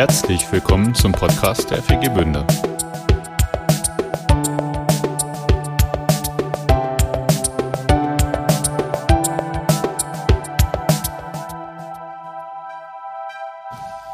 [0.00, 2.46] Herzlich willkommen zum Podcast der FG Bünde.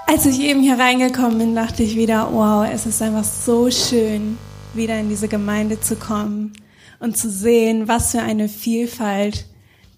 [0.09, 4.39] Als ich eben hier reingekommen bin, dachte ich wieder, wow, es ist einfach so schön,
[4.75, 6.55] wieder in diese Gemeinde zu kommen
[6.99, 9.47] und zu sehen, was für eine Vielfalt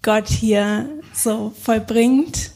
[0.03, 2.51] Gott hier so vollbringt.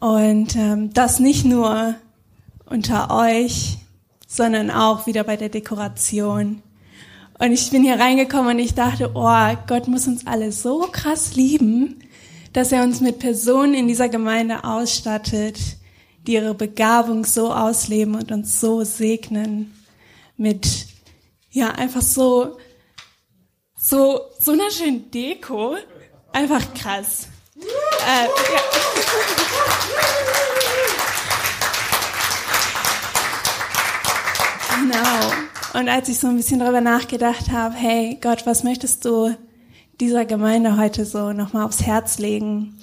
[0.00, 1.94] Und ähm, das nicht nur
[2.66, 3.78] unter euch,
[4.26, 6.62] sondern auch wieder bei der Dekoration.
[7.38, 11.34] Und ich bin hier reingekommen und ich dachte, oh, Gott muss uns alle so krass
[11.34, 12.00] lieben,
[12.52, 15.58] dass er uns mit Personen in dieser Gemeinde ausstattet,
[16.26, 19.74] die ihre Begabung so ausleben und uns so segnen
[20.36, 20.86] mit,
[21.50, 22.56] ja, einfach so,
[23.76, 25.76] so, so einer schönen Deko.
[26.32, 27.28] Einfach krass.
[27.56, 28.60] Äh, ja.
[34.94, 35.80] Genau.
[35.80, 39.34] Und als ich so ein bisschen darüber nachgedacht habe, hey Gott, was möchtest du
[40.00, 42.78] dieser Gemeinde heute so nochmal aufs Herz legen?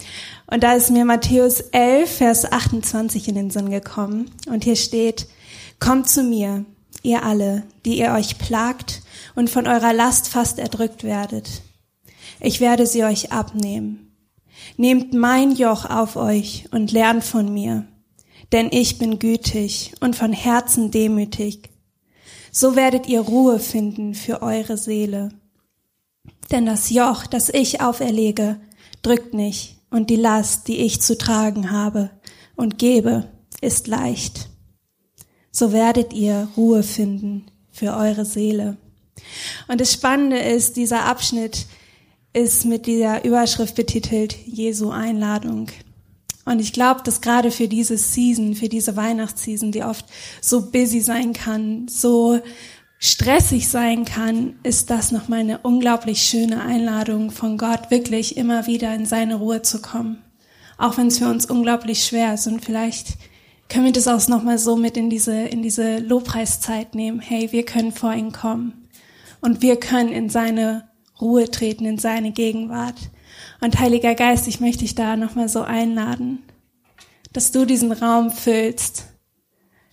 [0.47, 4.29] Und da ist mir Matthäus 11, Vers 28 in den Sinn gekommen.
[4.47, 5.27] Und hier steht,
[5.79, 6.65] kommt zu mir,
[7.01, 9.03] ihr alle, die ihr euch plagt
[9.35, 11.61] und von eurer Last fast erdrückt werdet.
[12.41, 14.17] Ich werde sie euch abnehmen.
[14.75, 17.85] Nehmt mein Joch auf euch und lernt von mir,
[18.51, 21.70] denn ich bin gütig und von Herzen demütig
[22.51, 25.29] so werdet ihr Ruhe finden für eure Seele.
[26.51, 28.59] Denn das Joch, das ich auferlege,
[29.01, 32.11] drückt nicht, und die Last, die ich zu tragen habe
[32.55, 33.29] und gebe,
[33.61, 34.49] ist leicht.
[35.51, 38.77] So werdet ihr Ruhe finden für eure Seele.
[39.67, 41.67] Und das Spannende ist, dieser Abschnitt
[42.33, 45.67] ist mit dieser Überschrift betitelt Jesu Einladung.
[46.45, 50.05] Und ich glaube, dass gerade für diese Season, für diese Weihnachtsseason, die oft
[50.41, 52.39] so busy sein kann, so
[52.97, 58.93] stressig sein kann, ist das nochmal eine unglaublich schöne Einladung von Gott, wirklich immer wieder
[58.93, 60.21] in seine Ruhe zu kommen.
[60.77, 62.47] Auch wenn es für uns unglaublich schwer ist.
[62.47, 63.17] Und vielleicht
[63.69, 67.19] können wir das auch nochmal so mit in diese, in diese Lobpreiszeit nehmen.
[67.19, 68.87] Hey, wir können vor ihn kommen.
[69.41, 72.97] Und wir können in seine Ruhe treten, in seine Gegenwart.
[73.61, 76.39] Und Heiliger Geist, ich möchte dich da nochmal so einladen,
[77.31, 79.05] dass du diesen Raum füllst,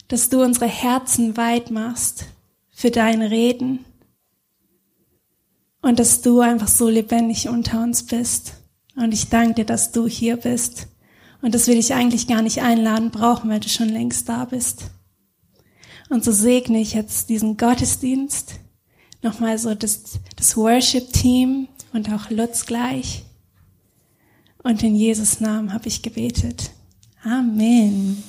[0.09, 2.25] dass du unsere Herzen weit machst
[2.71, 3.85] für dein Reden
[5.83, 8.55] und dass du einfach so lebendig unter uns bist.
[8.97, 10.89] Und ich danke dir, dass du hier bist
[11.43, 14.85] und dass wir dich eigentlich gar nicht einladen brauchen, weil du schon längst da bist.
[16.09, 18.55] Und so segne ich jetzt diesen Gottesdienst,
[19.23, 23.25] nochmal so das, das Worship-Team und auch Lutz gleich.
[24.69, 26.73] Und in Jesus Namen habe ich gebetet.
[27.25, 28.23] Amen.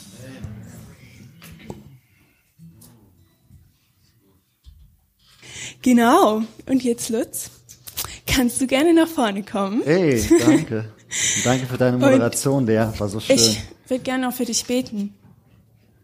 [5.81, 6.43] Genau.
[6.65, 7.49] Und jetzt, Lutz,
[8.25, 9.81] kannst du gerne nach vorne kommen.
[9.83, 10.93] Hey, danke.
[11.43, 13.35] danke für deine Moderation, der war so schön.
[13.35, 15.13] Ich würde gerne auch für dich beten,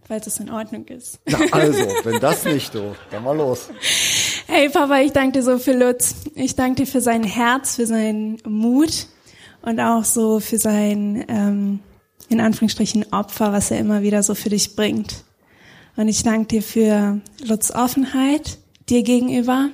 [0.05, 1.17] falls es in Ordnung ist.
[1.27, 3.69] Na also, wenn das nicht, du, dann mal los.
[4.47, 6.13] Hey Papa, ich danke dir so für Lutz.
[6.35, 9.07] Ich danke dir für sein Herz, für seinen Mut
[9.65, 11.79] und auch so für sein, ähm,
[12.29, 15.23] in Anführungsstrichen, Opfer, was er immer wieder so für dich bringt.
[15.97, 18.59] Und ich danke dir für Lutz Offenheit
[18.89, 19.69] dir gegenüber,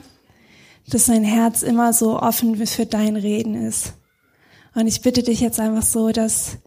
[0.87, 3.93] dass sein Herz immer so offen für dein Reden ist.
[4.73, 6.57] Und ich bitte dich jetzt einfach so, dass,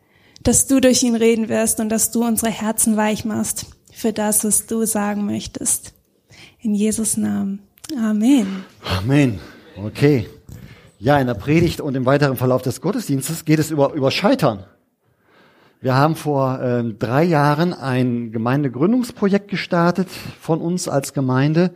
[0.42, 4.44] dass du durch ihn reden wirst und dass du unsere Herzen weich machst für das,
[4.44, 5.94] was du sagen möchtest.
[6.60, 7.60] In Jesus Namen.
[7.96, 8.64] Amen.
[8.82, 9.38] Amen.
[9.76, 10.26] Okay.
[11.04, 14.64] Ja, in der Predigt und im weiteren Verlauf des Gottesdienstes geht es über, über Scheitern.
[15.82, 20.08] Wir haben vor äh, drei Jahren ein Gemeindegründungsprojekt gestartet
[20.40, 21.74] von uns als Gemeinde.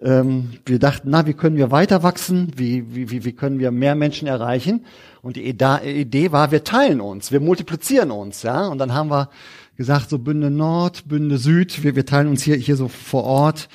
[0.00, 2.52] Ähm, wir dachten, na, wie können wir weiter wachsen?
[2.56, 4.86] Wie, wie, wie, wie können wir mehr Menschen erreichen?
[5.20, 8.66] Und die Idee war, wir teilen uns, wir multiplizieren uns, ja.
[8.68, 9.28] Und dann haben wir
[9.76, 13.68] gesagt, so Bünde Nord, Bünde Süd, wir, wir teilen uns hier, hier so vor Ort.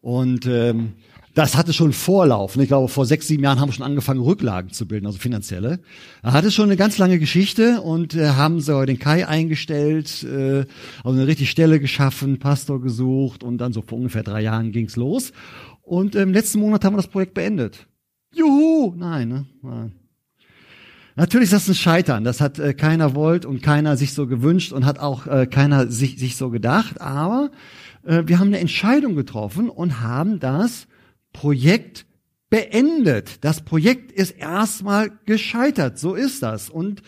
[0.00, 0.92] Und ähm,
[1.38, 2.56] das hatte schon Vorlauf.
[2.56, 5.78] Ich glaube, vor sechs, sieben Jahren haben wir schon angefangen, Rücklagen zu bilden, also finanzielle.
[6.20, 10.66] Er hatte schon eine ganz lange Geschichte und äh, haben so den Kai eingestellt, äh,
[11.04, 14.96] also eine richtige Stelle geschaffen, Pastor gesucht und dann so vor ungefähr drei Jahren ging's
[14.96, 15.30] los.
[15.82, 17.86] Und im letzten Monat haben wir das Projekt beendet.
[18.34, 18.94] Juhu!
[18.96, 19.46] Nein, ne?
[19.62, 19.92] Nein.
[21.14, 22.24] Natürlich ist das ein Scheitern.
[22.24, 25.86] Das hat äh, keiner wollt und keiner sich so gewünscht und hat auch äh, keiner
[25.86, 27.00] sich, sich so gedacht.
[27.00, 27.52] Aber
[28.04, 30.87] wir haben eine Entscheidung getroffen und haben das
[31.38, 32.04] Projekt
[32.50, 33.44] beendet.
[33.44, 36.00] Das Projekt ist erstmal gescheitert.
[36.00, 36.68] So ist das.
[36.68, 37.02] Und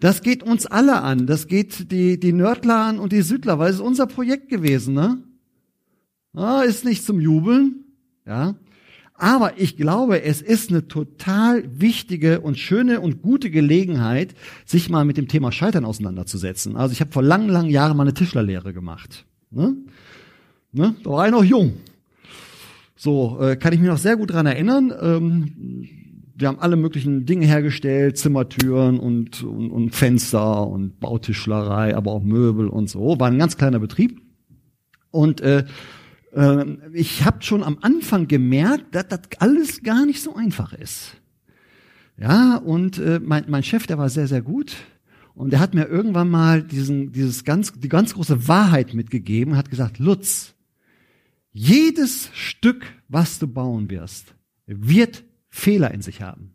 [0.00, 1.28] das geht uns alle an.
[1.28, 4.94] Das geht die, die Nördler an und die Südler, weil es ist unser Projekt gewesen,
[4.94, 5.22] ne?
[6.34, 7.84] Ah, ist nicht zum Jubeln,
[8.26, 8.56] ja.
[9.14, 14.34] Aber ich glaube, es ist eine total wichtige und schöne und gute Gelegenheit,
[14.64, 16.76] sich mal mit dem Thema Scheitern auseinanderzusetzen.
[16.76, 19.24] Also ich habe vor langen, langen Jahren mal eine Tischlerlehre gemacht.
[19.50, 19.76] Ne?
[20.72, 20.96] Ne?
[21.04, 21.74] Da war ich noch jung.
[23.00, 24.92] So, äh, kann ich mich noch sehr gut dran erinnern.
[25.00, 25.88] Ähm,
[26.34, 32.24] wir haben alle möglichen Dinge hergestellt, Zimmertüren und, und, und Fenster und Bautischlerei, aber auch
[32.24, 33.18] Möbel und so.
[33.20, 34.20] War ein ganz kleiner Betrieb.
[35.12, 35.64] Und äh,
[36.32, 41.12] äh, ich habe schon am Anfang gemerkt, dass das alles gar nicht so einfach ist.
[42.20, 44.74] Ja, und äh, mein, mein Chef, der war sehr, sehr gut.
[45.34, 49.70] Und er hat mir irgendwann mal diesen, dieses ganz, die ganz große Wahrheit mitgegeben, hat
[49.70, 50.56] gesagt, Lutz,
[51.58, 54.34] jedes Stück, was du bauen wirst,
[54.66, 56.54] wird Fehler in sich haben.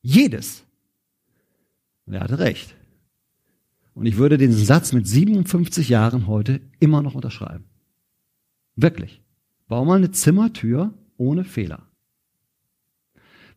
[0.00, 0.64] Jedes.
[2.06, 2.74] Und er hatte recht.
[3.92, 7.64] Und ich würde den Satz mit 57 Jahren heute immer noch unterschreiben.
[8.74, 9.20] Wirklich.
[9.66, 11.82] Bau mal eine Zimmertür ohne Fehler.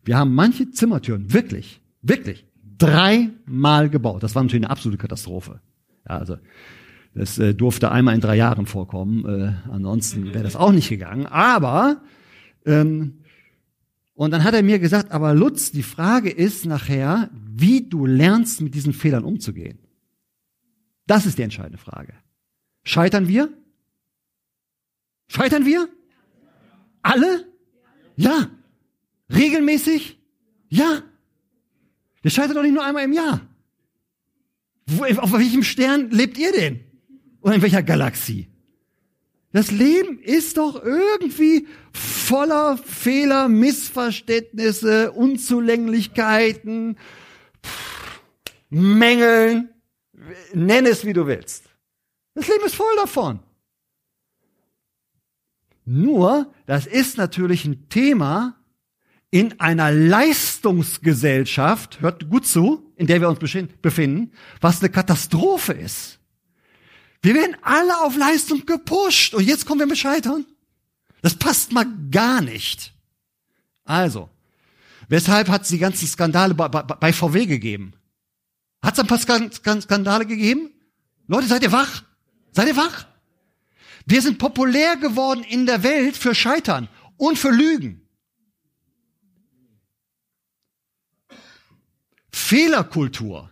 [0.04, 2.44] Wir haben manche Zimmertüren wirklich, wirklich
[2.76, 4.22] dreimal gebaut.
[4.22, 5.62] Das war natürlich eine absolute Katastrophe.
[6.06, 6.36] Ja, also
[7.14, 9.24] das äh, durfte einmal in drei Jahren vorkommen.
[9.26, 11.26] Äh, ansonsten wäre das auch nicht gegangen.
[11.26, 12.00] Aber
[12.64, 13.22] ähm,
[14.14, 18.60] und dann hat er mir gesagt, aber Lutz, die Frage ist nachher, wie du lernst,
[18.60, 19.78] mit diesen Fehlern umzugehen.
[21.06, 22.14] Das ist die entscheidende Frage.
[22.84, 23.52] Scheitern wir?
[25.28, 25.88] Scheitern wir?
[27.02, 27.46] Alle?
[28.16, 28.50] Ja.
[29.30, 30.18] Regelmäßig?
[30.68, 31.02] Ja.
[32.20, 33.40] Wir scheitern doch nicht nur einmal im Jahr.
[34.86, 36.80] Wo, auf welchem Stern lebt ihr denn?
[37.42, 38.48] Oder in welcher Galaxie?
[39.52, 46.96] Das Leben ist doch irgendwie voller Fehler, Missverständnisse, Unzulänglichkeiten,
[48.70, 49.68] Mängeln.
[50.54, 51.64] Nenn es, wie du willst.
[52.34, 53.40] Das Leben ist voll davon.
[55.84, 58.56] Nur, das ist natürlich ein Thema
[59.30, 66.21] in einer Leistungsgesellschaft, hört gut zu, in der wir uns befinden, was eine Katastrophe ist.
[67.22, 70.44] Wir werden alle auf Leistung gepusht und jetzt kommen wir mit Scheitern.
[71.22, 72.92] Das passt mal gar nicht.
[73.84, 74.28] Also,
[75.08, 77.94] weshalb hat es die ganzen Skandale bei, bei, bei VW gegeben?
[78.82, 80.70] Hat es ein paar Skandale gegeben?
[81.28, 82.02] Leute, seid ihr wach?
[82.50, 83.06] Seid ihr wach?
[84.04, 88.08] Wir sind populär geworden in der Welt für Scheitern und für Lügen.
[92.32, 93.51] Fehlerkultur.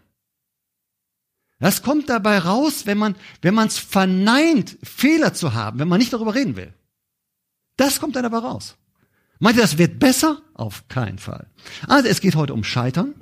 [1.60, 5.98] Das kommt dabei raus, wenn man wenn man es verneint, Fehler zu haben, wenn man
[5.98, 6.72] nicht darüber reden will.
[7.76, 8.76] Das kommt dann dabei raus.
[9.38, 10.42] Meint ihr, das wird besser?
[10.54, 11.46] Auf keinen Fall.
[11.86, 13.14] Also es geht heute um Scheitern.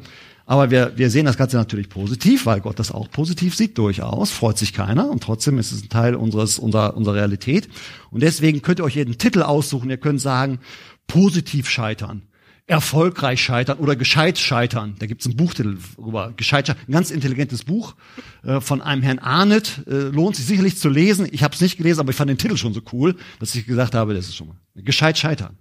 [0.47, 4.31] Aber wir, wir sehen das Ganze natürlich positiv, weil Gott das auch positiv sieht, durchaus.
[4.31, 7.69] Freut sich keiner und trotzdem ist es ein Teil unseres, unserer, unserer Realität.
[8.11, 9.91] Und deswegen könnt ihr euch jeden Titel aussuchen.
[9.91, 10.59] Ihr könnt sagen,
[11.07, 12.23] positiv scheitern,
[12.69, 14.95] erfolgreich scheitern oder gescheit scheitern.
[14.99, 16.33] Da gibt's einen Buchtitel darüber.
[16.37, 16.85] Gescheit scheitern.
[16.87, 17.97] Ein ganz intelligentes Buch
[18.45, 19.87] äh, von einem Herrn Arnett.
[19.89, 21.27] Äh, lohnt sich sicherlich zu lesen.
[21.33, 23.67] Ich habe es nicht gelesen, aber ich fand den Titel schon so cool, dass ich
[23.67, 24.57] gesagt habe, das ist schon mal.
[24.77, 25.57] Gescheit scheitern.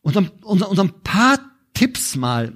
[0.00, 1.40] Und ein, unser, unser ein paar
[1.74, 2.52] Tipps mal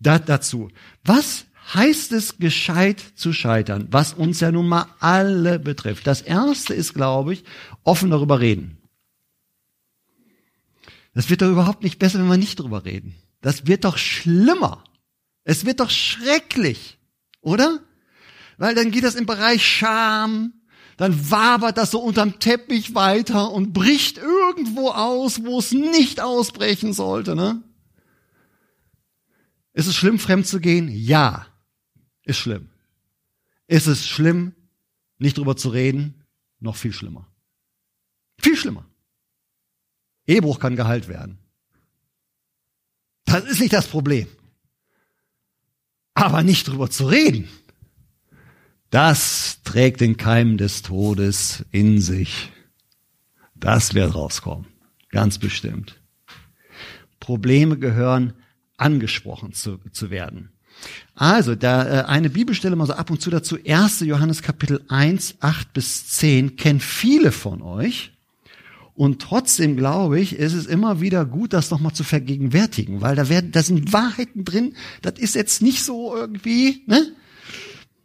[0.00, 0.70] da, dazu.
[1.04, 6.06] Was heißt es, gescheit zu scheitern, was uns ja nun mal alle betrifft?
[6.06, 7.44] Das erste ist, glaube ich,
[7.84, 8.75] offen darüber reden.
[11.16, 13.14] Das wird doch überhaupt nicht besser, wenn wir nicht darüber reden.
[13.40, 14.84] Das wird doch schlimmer.
[15.44, 16.98] Es wird doch schrecklich,
[17.40, 17.80] oder?
[18.58, 20.52] Weil dann geht das im Bereich Scham,
[20.98, 26.92] dann wabert das so unterm Teppich weiter und bricht irgendwo aus, wo es nicht ausbrechen
[26.92, 27.62] sollte, ne?
[29.72, 30.90] Ist es schlimm, fremd zu gehen?
[30.90, 31.46] Ja,
[32.24, 32.68] ist schlimm.
[33.68, 34.54] Ist es schlimm,
[35.16, 36.26] nicht drüber zu reden?
[36.60, 37.26] Noch viel schlimmer.
[38.38, 38.84] Viel schlimmer.
[40.26, 41.38] Ehebruch kann geheilt werden.
[43.24, 44.26] Das ist nicht das Problem.
[46.14, 47.48] Aber nicht drüber zu reden,
[48.90, 52.50] das trägt den Keim des Todes in sich.
[53.54, 54.66] Das wird rauskommen.
[55.10, 56.00] Ganz bestimmt.
[57.20, 58.32] Probleme gehören
[58.76, 60.50] angesprochen zu, zu werden.
[61.14, 64.00] Also, da äh, eine Bibelstelle mal so ab und zu dazu, 1.
[64.00, 68.12] Johannes Kapitel 1, 8 bis 10, kennen viele von euch.
[68.96, 73.28] Und trotzdem glaube ich, ist es immer wieder gut, das nochmal zu vergegenwärtigen, weil da
[73.28, 77.12] werden, da sind Wahrheiten drin, das ist jetzt nicht so irgendwie, ne?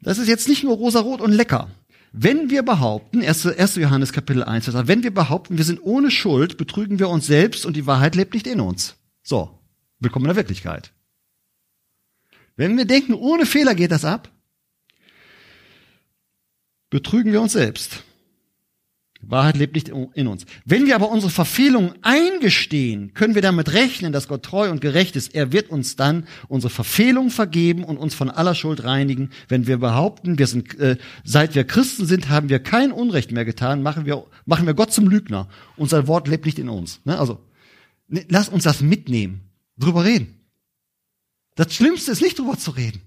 [0.02, 1.70] Das ist jetzt nicht nur rosarot und lecker.
[2.12, 3.46] wenn wir behaupten, 1.
[3.46, 3.76] 1.
[3.76, 7.26] Johannes Kapitel 1, Vers 8, wenn wir behaupten, wir sind ohne Schuld, betrügen wir uns
[7.26, 8.96] selbst und die Wahrheit lebt nicht in uns.
[9.24, 9.60] So,
[10.00, 10.92] willkommen in der Wirklichkeit.
[12.58, 14.30] Wenn wir denken, ohne Fehler geht das ab,
[16.90, 18.04] betrügen wir uns selbst.
[19.22, 20.46] Wahrheit lebt nicht in uns.
[20.66, 25.16] Wenn wir aber unsere Verfehlungen eingestehen, können wir damit rechnen, dass Gott treu und gerecht
[25.16, 25.36] ist.
[25.36, 29.30] Er wird uns dann unsere Verfehlungen vergeben und uns von aller Schuld reinigen.
[29.48, 33.46] Wenn wir behaupten, wir sind, äh, seit wir Christen sind, haben wir kein Unrecht mehr
[33.46, 35.48] getan, machen wir, machen wir Gott zum Lügner.
[35.78, 37.02] Unser Wort lebt nicht in uns.
[37.06, 37.20] Ne?
[37.20, 37.40] Also,
[38.08, 39.42] ne, lass uns das mitnehmen,
[39.78, 40.40] drüber reden.
[41.56, 43.02] Das Schlimmste ist nicht drüber zu reden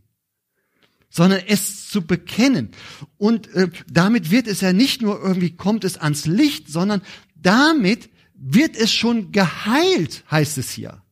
[1.14, 2.70] sondern es zu bekennen.
[3.18, 7.02] Und äh, damit wird es ja nicht nur irgendwie kommt es ans Licht, sondern
[7.36, 11.02] damit wird es schon geheilt, heißt es hier.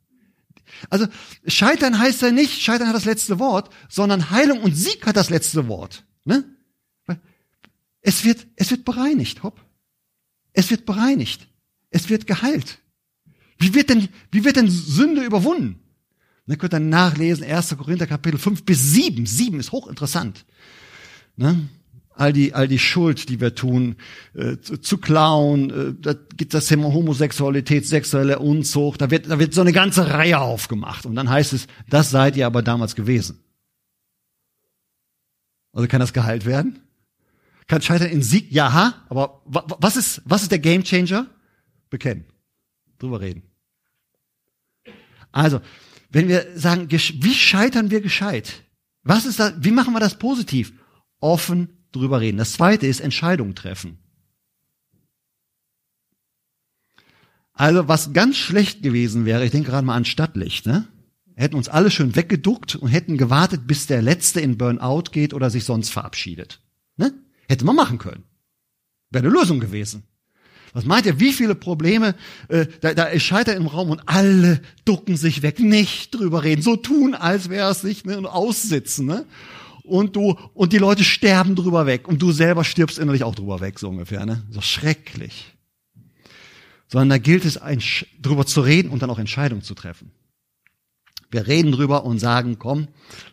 [0.91, 1.07] Also
[1.47, 5.31] Scheitern heißt ja nicht, Scheitern hat das letzte Wort, sondern Heilung und Sieg hat das
[5.31, 6.05] letzte Wort.
[6.25, 6.45] Ne?
[8.01, 9.65] Es wird, es wird bereinigt, hopp.
[10.53, 11.47] Es wird bereinigt.
[11.91, 12.81] Es wird geheilt.
[13.57, 15.82] Wie wird denn, wie wird denn Sünde überwunden?
[16.47, 17.77] Ne, könnt ihr nachlesen, 1.
[17.77, 19.27] Korinther Kapitel 5 bis 7.
[19.27, 20.45] 7 ist hochinteressant.
[21.37, 21.69] Ne?
[22.15, 23.97] All die, all die Schuld, die wir tun,
[24.35, 29.39] äh, zu, zu klauen, äh, da gibt das Thema Homosexualität, sexuelle Unzucht, da wird, da
[29.39, 31.07] wird so eine ganze Reihe aufgemacht.
[31.07, 33.39] Und dann heißt es, das seid ihr aber damals gewesen.
[35.73, 36.81] Also kann das geheilt werden?
[37.67, 38.53] Kann Scheitern in Sieg?
[38.53, 41.29] Ja, aber was ist, was ist der Gamechanger?
[41.89, 42.25] Bekennen.
[42.99, 43.43] Drüber reden.
[45.31, 45.61] Also,
[46.13, 48.63] wenn wir sagen, wie scheitern wir gescheit?
[49.03, 50.73] Was ist da, wie machen wir das positiv?
[51.21, 52.39] Offen drüber reden.
[52.39, 53.99] Das zweite ist Entscheidungen treffen.
[57.55, 60.89] Also was ganz schlecht gewesen wäre, ich denke gerade mal an Stadtlicht, ne?
[61.35, 65.49] Hätten uns alle schön weggeduckt und hätten gewartet, bis der Letzte in Burnout geht oder
[65.49, 66.61] sich sonst verabschiedet.
[66.97, 67.15] Ne?
[67.49, 68.25] Hätte man machen können.
[69.11, 70.05] Wäre eine Lösung gewesen.
[70.73, 72.15] Was meint ihr, wie viele Probleme,
[72.49, 76.63] äh, da, da ist Scheiter im Raum und alle ducken sich weg, nicht drüber reden,
[76.63, 79.27] so tun, als wäre es nicht, ne, und aussitzen, ne?
[79.85, 83.61] Und du, und die Leute sterben drüber weg und du selber stirbst innerlich auch drüber
[83.61, 84.45] weg, so ungefähr, ne?
[84.51, 85.53] So schrecklich.
[86.89, 87.83] Sondern da gilt es, ein,
[88.21, 90.11] drüber zu reden und dann auch Entscheidungen zu treffen.
[91.31, 92.89] Wir reden drüber und sagen, komm,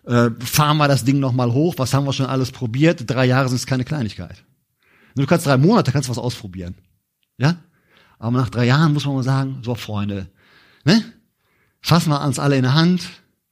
[0.06, 3.04] äh, fahren wir das Ding nochmal hoch, was haben wir schon alles probiert?
[3.06, 4.44] Drei Jahre sind es keine Kleinigkeit.
[5.16, 6.76] Du kannst drei Monate, kannst was ausprobieren.
[7.40, 7.56] Ja?
[8.20, 10.30] Aber nach drei Jahren muss man mal sagen, so Freunde,
[10.84, 11.04] ne?
[11.82, 13.02] Fassen wir uns alle in der Hand,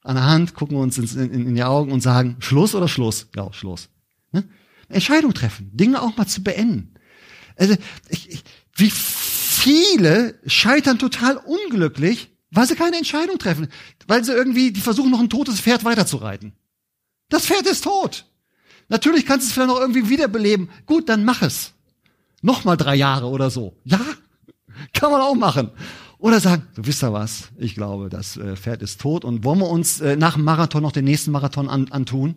[0.02, 2.86] an der Hand, gucken wir uns in, in, in die Augen und sagen, Schluss oder
[2.86, 3.28] Schluss?
[3.34, 3.88] Ja, Schluss.
[4.32, 4.44] Ne?
[4.90, 6.94] Entscheidung treffen, Dinge auch mal zu beenden.
[7.56, 7.74] Also,
[8.10, 13.68] ich, ich, wie viele scheitern total unglücklich, weil sie keine Entscheidung treffen,
[14.06, 16.52] weil sie irgendwie, die versuchen noch ein totes Pferd weiterzureiten.
[17.30, 18.26] Das Pferd ist tot.
[18.88, 20.70] Natürlich kannst du es vielleicht noch irgendwie wiederbeleben.
[20.86, 21.72] Gut, dann mach es.
[22.42, 23.76] Nochmal drei Jahre oder so.
[23.84, 24.00] Ja,
[24.92, 25.70] kann man auch machen.
[26.18, 29.60] Oder sagen, du wisst ja was, ich glaube, das äh, Pferd ist tot und wollen
[29.60, 32.36] wir uns äh, nach dem Marathon noch den nächsten Marathon an, antun?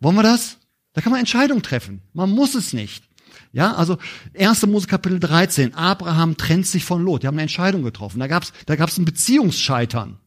[0.00, 0.58] Wollen wir das?
[0.92, 2.02] Da kann man Entscheidungen treffen.
[2.12, 3.04] Man muss es nicht.
[3.52, 3.96] Ja, also
[4.38, 4.66] 1.
[4.66, 5.74] Mose Kapitel 13.
[5.74, 7.22] Abraham trennt sich von Lot.
[7.22, 8.20] Die haben eine Entscheidung getroffen.
[8.20, 10.18] Da gab's, da gab's ein Beziehungsscheitern.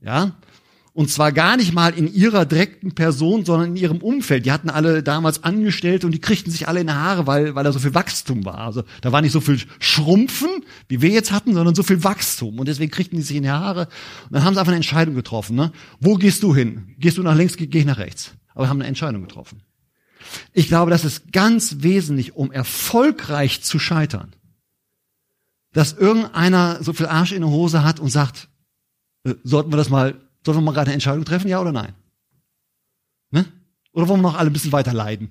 [0.00, 0.36] Ja,
[0.96, 4.46] und zwar gar nicht mal in ihrer direkten Person, sondern in ihrem Umfeld.
[4.46, 7.64] Die hatten alle damals Angestellte und die kriegten sich alle in die Haare, weil, weil
[7.64, 8.58] da so viel Wachstum war.
[8.58, 10.48] Also da war nicht so viel Schrumpfen,
[10.86, 12.60] wie wir jetzt hatten, sondern so viel Wachstum.
[12.60, 13.88] Und deswegen kriegten die sich in die Haare.
[14.26, 15.56] Und dann haben sie einfach eine Entscheidung getroffen.
[15.56, 15.72] Ne?
[15.98, 16.94] Wo gehst du hin?
[17.00, 18.30] Gehst du nach links, geh ich nach rechts.
[18.54, 19.62] Aber haben eine Entscheidung getroffen.
[20.52, 24.32] Ich glaube, das ist ganz wesentlich, um erfolgreich zu scheitern.
[25.72, 28.48] Dass irgendeiner so viel Arsch in der Hose hat und sagt,
[29.24, 31.94] äh, sollten wir das mal Sollen wir mal gerade eine Entscheidung treffen, ja oder nein?
[33.30, 33.46] Ne?
[33.92, 35.30] Oder wollen wir noch alle ein bisschen weiter leiden?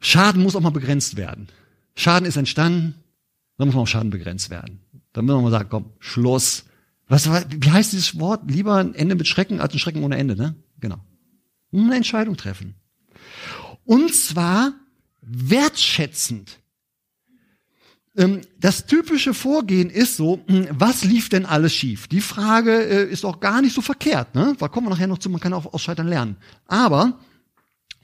[0.00, 1.48] Schaden muss auch mal begrenzt werden.
[1.94, 2.94] Schaden ist entstanden,
[3.56, 4.80] dann muss man auch Schaden begrenzt werden.
[5.12, 6.64] Dann müssen wir mal sagen, komm, Schluss.
[7.08, 8.50] Was, wie heißt dieses Wort?
[8.50, 10.54] Lieber ein Ende mit Schrecken als ein Schrecken ohne Ende, ne?
[10.80, 10.98] Genau.
[11.72, 12.74] Eine Entscheidung treffen.
[13.84, 14.72] Und zwar
[15.20, 16.58] wertschätzend.
[18.16, 22.08] Ähm, das typische Vorgehen ist so, hm, was lief denn alles schief?
[22.08, 24.54] Die Frage äh, ist auch gar nicht so verkehrt, ne?
[24.58, 26.36] Da kommen wir nachher noch zu, man kann auch aus Scheitern lernen.
[26.66, 27.18] Aber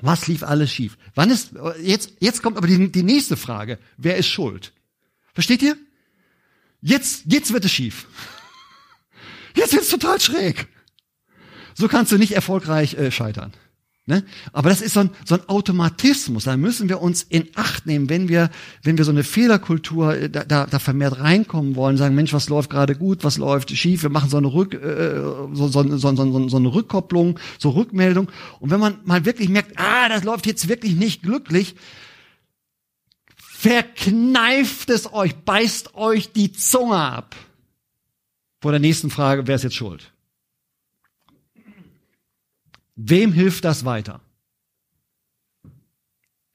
[0.01, 0.97] was lief alles schief?
[1.15, 4.73] Wann ist äh, jetzt jetzt kommt aber die, die nächste Frage, wer ist schuld?
[5.35, 5.77] Versteht ihr?
[6.81, 8.07] Jetzt jetzt wird es schief.
[9.55, 10.69] Jetzt wird es total schräg.
[11.75, 13.53] So kannst du nicht erfolgreich äh, scheitern.
[14.09, 14.25] Ne?
[14.55, 16.45] Aber das ist so ein, so ein Automatismus.
[16.45, 18.49] Da müssen wir uns in Acht nehmen, wenn wir,
[18.83, 22.49] wenn wir so eine Fehlerkultur äh, da, da, da vermehrt reinkommen wollen, sagen, Mensch, was
[22.49, 25.17] läuft gerade gut, was läuft schief, wir machen so eine, Rück, äh,
[25.53, 28.31] so, so, so, so, so eine Rückkopplung, so Rückmeldung.
[28.61, 31.75] Und wenn man mal wirklich merkt, ah, das läuft jetzt wirklich nicht glücklich,
[33.37, 37.37] verkneift es euch, beißt euch die Zunge ab.
[38.63, 40.11] Vor der nächsten Frage, wer ist jetzt schuld?
[43.01, 44.21] Wem hilft das weiter?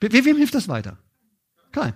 [0.01, 0.97] Wem hilft das weiter?
[1.71, 1.93] Kein.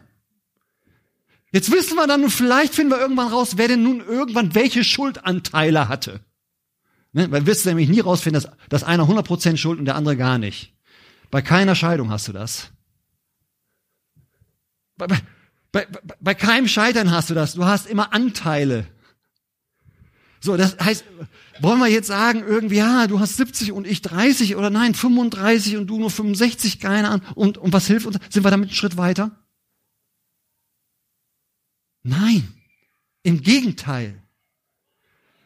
[1.52, 5.90] Jetzt wissen wir dann, vielleicht finden wir irgendwann raus, wer denn nun irgendwann welche Schuldanteile
[5.90, 6.22] hatte.
[7.12, 7.30] Ne?
[7.30, 10.38] Weil wirst du nämlich nie rausfinden, dass, dass einer 100% schuld und der andere gar
[10.38, 10.74] nicht.
[11.30, 12.72] Bei keiner Scheidung hast du das.
[14.96, 15.20] Bei, bei,
[15.74, 15.88] bei,
[16.22, 17.54] bei keinem Scheitern hast du das.
[17.54, 18.88] Du hast immer Anteile.
[20.48, 21.04] So, das heißt,
[21.60, 25.76] wollen wir jetzt sagen, irgendwie, ja, du hast 70 und ich 30 oder nein, 35
[25.76, 27.28] und du nur 65, keine Ahnung.
[27.36, 28.18] Und, und was hilft uns?
[28.30, 29.32] Sind wir damit einen Schritt weiter?
[32.04, 32.48] Nein,
[33.24, 34.24] im Gegenteil.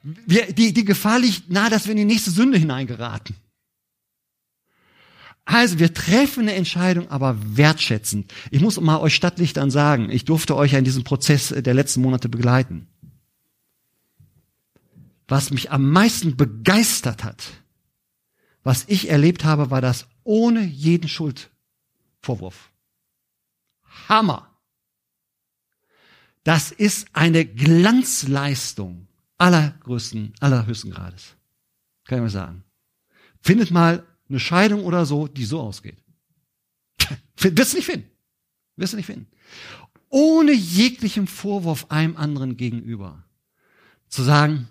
[0.03, 3.35] Wir, die, die Gefahr liegt nahe, dass wir in die nächste Sünde hineingeraten.
[5.45, 8.31] Also wir treffen eine Entscheidung, aber wertschätzend.
[8.51, 12.01] Ich muss mal euch Stadtlichtern sagen, ich durfte euch ja in diesem Prozess der letzten
[12.01, 12.87] Monate begleiten
[15.31, 17.41] was mich am meisten begeistert hat,
[18.63, 22.69] was ich erlebt habe, war das ohne jeden Schuldvorwurf.
[24.09, 24.59] Hammer.
[26.43, 29.07] Das ist eine Glanzleistung
[29.37, 31.37] allergrößten, allerhöchsten Grades.
[32.03, 32.63] Kann ich mal sagen.
[33.39, 35.97] Findet mal eine Scheidung oder so, die so ausgeht.
[37.37, 38.09] Wirst du nicht finden.
[38.75, 39.27] Wirst du nicht finden.
[40.09, 43.23] Ohne jeglichen Vorwurf einem anderen gegenüber.
[44.09, 44.67] Zu sagen,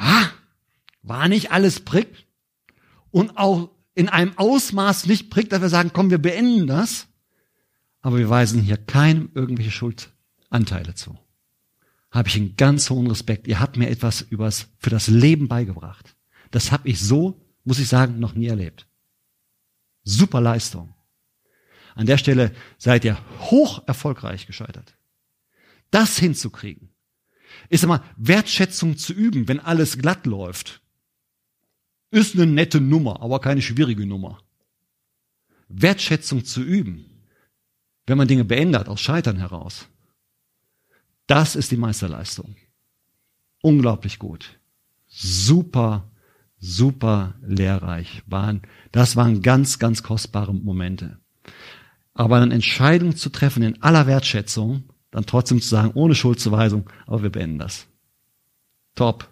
[0.00, 0.28] ah,
[1.02, 2.26] war nicht alles prick
[3.10, 7.06] und auch in einem Ausmaß nicht prick, dass wir sagen, komm, wir beenden das.
[8.02, 11.18] Aber wir weisen hier keinem irgendwelche Schuldanteile zu.
[12.10, 13.46] Habe ich einen ganz hohen Respekt.
[13.46, 16.16] Ihr habt mir etwas übers, für das Leben beigebracht.
[16.50, 18.86] Das habe ich so, muss ich sagen, noch nie erlebt.
[20.02, 20.94] Super Leistung.
[21.94, 24.96] An der Stelle seid ihr hoch erfolgreich gescheitert.
[25.90, 26.89] Das hinzukriegen,
[27.68, 30.80] ist immer Wertschätzung zu üben, wenn alles glatt läuft.
[32.10, 34.42] Ist eine nette Nummer, aber keine schwierige Nummer.
[35.68, 37.04] Wertschätzung zu üben,
[38.06, 39.86] wenn man Dinge beendet, aus Scheitern heraus.
[41.26, 42.56] Das ist die Meisterleistung.
[43.62, 44.58] Unglaublich gut.
[45.06, 46.10] Super,
[46.58, 48.62] super lehrreich waren.
[48.90, 51.18] Das waren ganz, ganz kostbare Momente.
[52.14, 57.22] Aber eine Entscheidung zu treffen in aller Wertschätzung, dann trotzdem zu sagen, ohne Schuldzuweisung, aber
[57.22, 57.86] wir beenden das.
[58.94, 59.28] Top.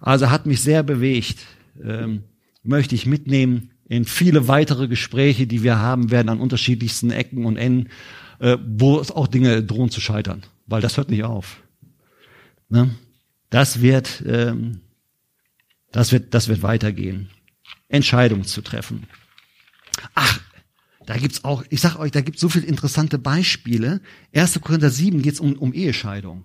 [0.00, 1.44] Also hat mich sehr bewegt,
[1.82, 2.24] ähm,
[2.62, 7.56] möchte ich mitnehmen in viele weitere Gespräche, die wir haben werden an unterschiedlichsten Ecken und
[7.56, 7.88] Enden,
[8.38, 11.62] äh, wo es auch Dinge drohen zu scheitern, weil das hört nicht auf.
[12.68, 12.94] Ne?
[13.50, 14.80] Das wird, ähm,
[15.90, 17.30] das wird, das wird weitergehen.
[17.88, 19.06] Entscheidungen zu treffen.
[20.14, 20.40] Ach,
[21.08, 24.02] da gibt's auch, ich sag euch, da gibt's so viele interessante Beispiele.
[24.34, 24.60] 1.
[24.60, 26.44] Korinther 7 geht's um, um Ehescheidung.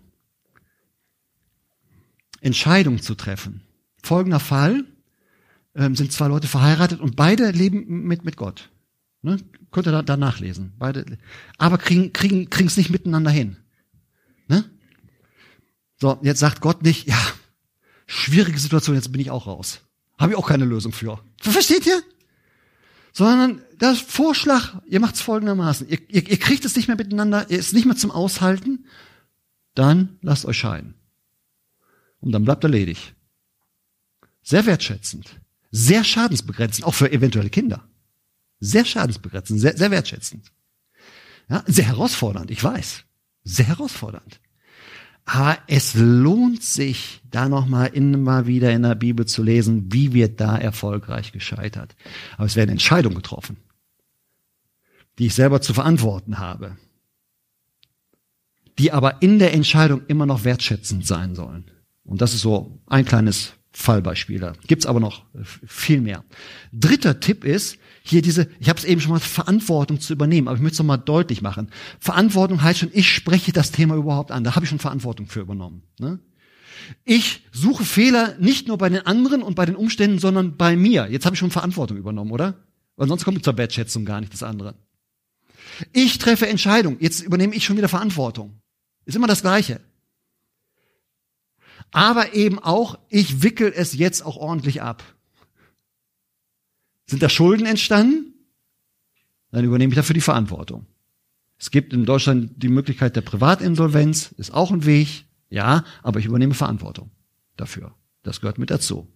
[2.40, 3.60] Entscheidung zu treffen.
[4.02, 4.86] Folgender Fall,
[5.76, 8.70] ähm, sind zwei Leute verheiratet und beide leben mit, mit Gott.
[9.22, 9.38] Ne?
[9.72, 10.72] Könnt ihr da, da nachlesen.
[10.80, 11.18] Beide,
[11.58, 13.58] aber kriegen kriegen kriegen's nicht miteinander hin.
[14.48, 14.64] Ne?
[16.00, 17.20] So, jetzt sagt Gott nicht, ja,
[18.08, 19.82] schwierige Situation, jetzt bin ich auch raus.
[20.18, 21.20] Habe ich auch keine Lösung für.
[21.42, 22.02] Versteht ihr?
[23.14, 27.50] Sondern das Vorschlag, ihr macht es folgendermaßen, ihr, ihr, ihr kriegt es nicht mehr miteinander,
[27.50, 28.86] ihr ist nicht mehr zum Aushalten,
[29.76, 30.96] dann lasst euch scheiden.
[32.20, 33.14] Und dann bleibt er ledig.
[34.42, 35.40] Sehr wertschätzend,
[35.72, 37.88] sehr schadensbegrenzend, auch für eventuelle Kinder.
[38.60, 40.52] Sehr schadensbegrenzend, sehr, sehr wertschätzend.
[41.50, 43.04] Ja, sehr herausfordernd, ich weiß.
[43.44, 44.40] Sehr herausfordernd.
[45.26, 50.42] Aber es lohnt sich, da nochmal immer wieder in der Bibel zu lesen, wie wird
[50.42, 51.96] da erfolgreich gescheitert.
[52.36, 53.58] Aber es werden Entscheidungen getroffen,
[55.18, 56.78] die ich selber zu verantworten habe,
[58.78, 61.66] die aber in der Entscheidung immer noch wertschätzend sein sollen.
[62.04, 64.40] Und das ist so ein kleines Fallbeispiel.
[64.40, 66.24] Da gibt's aber noch viel mehr.
[66.74, 70.58] Dritter Tipp ist, hier diese, ich habe es eben schon mal, Verantwortung zu übernehmen, aber
[70.58, 71.72] ich möchte es nochmal deutlich machen.
[72.00, 74.44] Verantwortung heißt schon, ich spreche das Thema überhaupt an.
[74.44, 75.84] Da habe ich schon Verantwortung für übernommen.
[76.00, 76.20] Ne?
[77.06, 81.08] Ich suche Fehler nicht nur bei den anderen und bei den Umständen, sondern bei mir.
[81.10, 82.66] Jetzt habe ich schon Verantwortung übernommen, oder?
[82.98, 84.76] Weil sonst kommt zur Wertschätzung gar nicht das andere.
[85.94, 86.98] Ich treffe Entscheidungen.
[87.00, 88.60] Jetzt übernehme ich schon wieder Verantwortung.
[89.06, 89.80] Ist immer das Gleiche.
[91.92, 95.04] Aber eben auch, ich wickel es jetzt auch ordentlich ab.
[97.06, 98.34] Sind da Schulden entstanden?
[99.52, 100.88] Dann übernehme ich dafür die Verantwortung.
[101.58, 106.26] Es gibt in Deutschland die Möglichkeit der Privatinsolvenz, ist auch ein Weg, ja, aber ich
[106.26, 107.12] übernehme Verantwortung
[107.56, 107.94] dafür.
[108.24, 109.08] Das gehört mit dazu.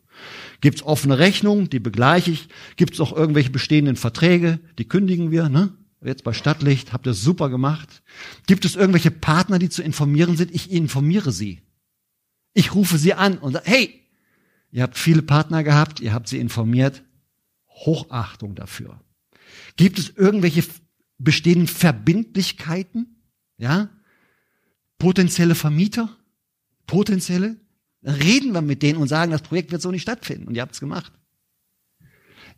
[0.61, 2.49] Gibt es offene Rechnungen, die begleiche ich.
[2.75, 5.73] Gibt es auch irgendwelche bestehenden Verträge, die kündigen wir, ne?
[6.03, 8.03] Jetzt bei Stadtlicht, habt ihr super gemacht.
[8.45, 10.53] Gibt es irgendwelche Partner, die zu informieren sind?
[10.53, 11.63] Ich informiere sie.
[12.53, 14.03] Ich rufe sie an und sage, hey,
[14.71, 17.03] ihr habt viele Partner gehabt, ihr habt sie informiert.
[17.85, 18.99] Hochachtung dafür.
[19.75, 20.63] Gibt es irgendwelche
[21.17, 23.21] bestehenden Verbindlichkeiten?
[23.57, 23.89] Ja?
[24.97, 26.09] Potenzielle Vermieter?
[26.85, 27.57] Potenzielle?
[28.01, 30.47] Dann reden wir mit denen und sagen, das Projekt wird so nicht stattfinden.
[30.47, 31.11] Und ihr habt es gemacht.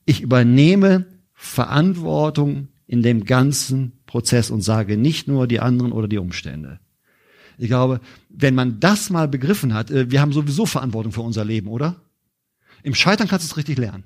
[0.06, 6.18] Ich übernehme Verantwortung in dem ganzen Prozess und sage nicht nur die anderen oder die
[6.18, 6.80] Umstände.
[7.58, 11.44] Ich glaube, wenn man das mal begriffen hat, äh, wir haben sowieso Verantwortung für unser
[11.44, 12.02] Leben, oder?
[12.84, 14.06] Im Scheitern kannst du es richtig lernen.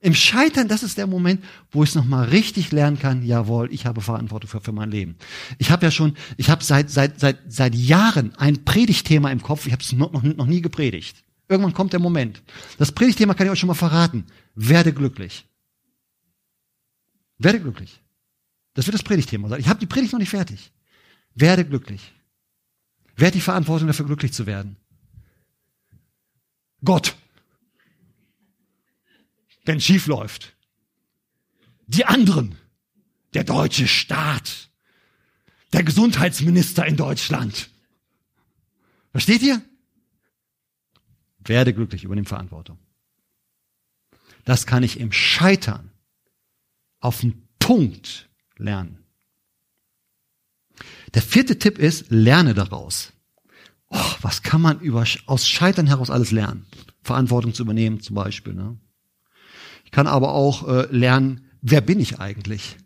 [0.00, 3.84] Im Scheitern, das ist der Moment, wo ich es nochmal richtig lernen kann, jawohl, ich
[3.84, 5.16] habe Verantwortung für, für mein Leben.
[5.58, 9.66] Ich habe ja schon, ich habe seit, seit, seit, seit Jahren ein Predigtthema im Kopf,
[9.66, 11.24] ich habe es noch, noch, noch nie gepredigt.
[11.48, 12.42] Irgendwann kommt der Moment.
[12.76, 14.26] Das Predigtthema kann ich euch schon mal verraten.
[14.54, 15.46] Werde glücklich.
[17.38, 18.00] Werde glücklich.
[18.74, 19.60] Das wird das Predigtthema sein.
[19.60, 20.70] Ich habe die Predigt noch nicht fertig.
[21.34, 22.12] Werde glücklich.
[23.16, 24.76] Wer hat die Verantwortung dafür, glücklich zu werden?
[26.84, 27.16] Gott.
[29.68, 30.56] Wenn schief läuft.
[31.88, 32.56] Die anderen.
[33.34, 34.70] Der deutsche Staat.
[35.74, 37.68] Der Gesundheitsminister in Deutschland.
[39.10, 39.60] Versteht ihr?
[41.40, 42.78] Werde glücklich, übernimm Verantwortung.
[44.46, 45.90] Das kann ich im Scheitern
[47.00, 49.04] auf den Punkt lernen.
[51.12, 53.12] Der vierte Tipp ist, lerne daraus.
[53.90, 56.64] Oh, was kann man über, aus Scheitern heraus alles lernen?
[57.02, 58.54] Verantwortung zu übernehmen zum Beispiel.
[58.54, 58.78] Ne?
[59.88, 62.76] Ich kann aber auch äh, lernen, wer bin ich eigentlich?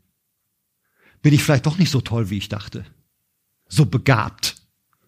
[1.20, 2.86] Bin ich vielleicht doch nicht so toll, wie ich dachte?
[3.68, 4.54] So begabt,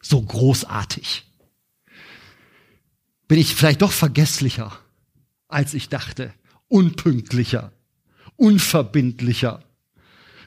[0.03, 1.23] so großartig?
[3.29, 4.77] Bin ich vielleicht doch vergesslicher,
[5.47, 6.35] als ich dachte?
[6.67, 7.71] Unpünktlicher,
[8.35, 9.63] unverbindlicher,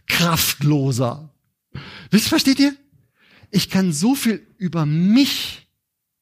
[0.06, 1.34] kraftloser.
[2.12, 2.76] Wisst, versteht ihr?
[3.52, 5.66] Ich kann so viel über mich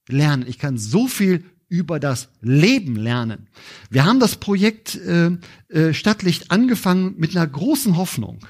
[0.08, 0.46] lernen.
[0.48, 3.48] Ich kann so viel über das Leben lernen.
[3.90, 5.32] Wir haben das Projekt äh,
[5.70, 8.46] äh, Stadtlicht angefangen mit einer großen Hoffnung.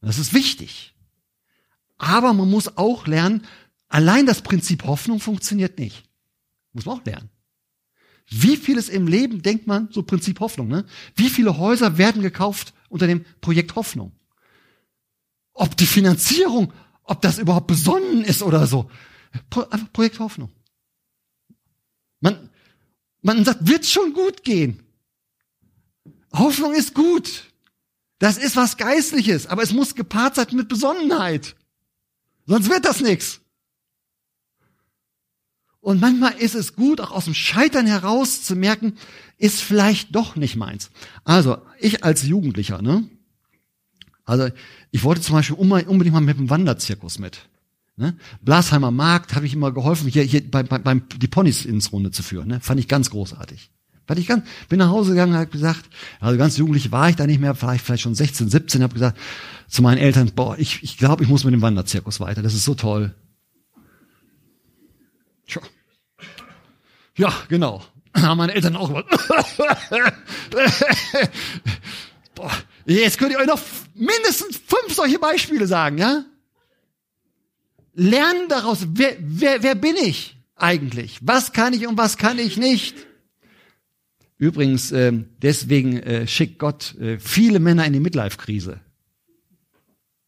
[0.00, 0.94] Das ist wichtig.
[1.96, 3.42] Aber man muss auch lernen,
[3.88, 6.04] allein das Prinzip Hoffnung funktioniert nicht.
[6.72, 7.30] Muss man auch lernen.
[8.30, 10.84] Wie vieles im Leben denkt man, so Prinzip Hoffnung, ne?
[11.16, 14.12] Wie viele Häuser werden gekauft unter dem Projekt Hoffnung?
[15.54, 16.72] Ob die Finanzierung,
[17.02, 18.90] ob das überhaupt besonnen ist oder so.
[19.70, 20.52] Einfach Projekt Hoffnung.
[22.20, 22.50] Man,
[23.22, 24.82] man sagt, wird schon gut gehen.
[26.32, 27.44] Hoffnung ist gut.
[28.18, 31.54] Das ist was Geistliches, aber es muss gepaart sein mit Besonnenheit.
[32.46, 33.40] Sonst wird das nichts.
[35.80, 38.98] Und manchmal ist es gut, auch aus dem Scheitern heraus zu merken,
[39.36, 40.90] ist vielleicht doch nicht meins.
[41.24, 43.08] Also, ich als Jugendlicher, ne?
[44.24, 44.50] Also,
[44.90, 47.48] ich wollte zum Beispiel unbedingt mal mit dem Wanderzirkus mit.
[47.98, 48.16] Ne?
[48.42, 52.12] Blasheimer Markt habe ich immer geholfen, hier, hier beim, beim, beim, die Ponys ins Runde
[52.12, 52.46] zu führen.
[52.46, 52.60] Ne?
[52.60, 53.70] Fand ich ganz großartig.
[54.06, 55.84] Fand ich ganz, bin nach Hause gegangen, habe gesagt,
[56.20, 59.18] also ganz jugendlich war ich da nicht mehr, vielleicht, vielleicht schon 16, 17, habe gesagt
[59.66, 62.64] zu meinen Eltern, boah, ich, ich glaube, ich muss mit dem Wanderzirkus weiter, das ist
[62.64, 63.14] so toll.
[65.46, 65.60] Tja.
[67.16, 67.84] Ja, genau.
[68.14, 69.06] Haben meine Eltern auch gemacht.
[72.34, 72.52] Boah,
[72.86, 73.60] jetzt könnt ihr euch noch
[73.94, 76.24] mindestens fünf solche Beispiele sagen, ja?
[77.98, 81.18] Lernen daraus, wer, wer, wer bin ich eigentlich?
[81.20, 82.94] Was kann ich und was kann ich nicht?
[84.36, 88.80] Übrigens, äh, deswegen äh, schickt Gott äh, viele Männer in die Midlife-Krise.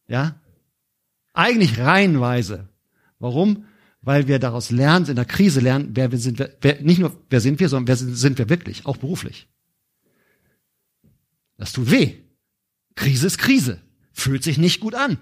[0.07, 0.35] Ja?
[1.33, 2.67] Eigentlich reihenweise.
[3.19, 3.65] Warum?
[4.01, 7.15] weil wir daraus lernen, in der Krise lernen, wer wir sind, wir, wer, nicht nur
[7.29, 9.47] wer sind wir, sondern wer sind, sind wir wirklich, auch beruflich.
[11.57, 12.15] Das tut weh.
[12.95, 13.79] Krise ist Krise.
[14.13, 15.19] Fühlt sich nicht gut an.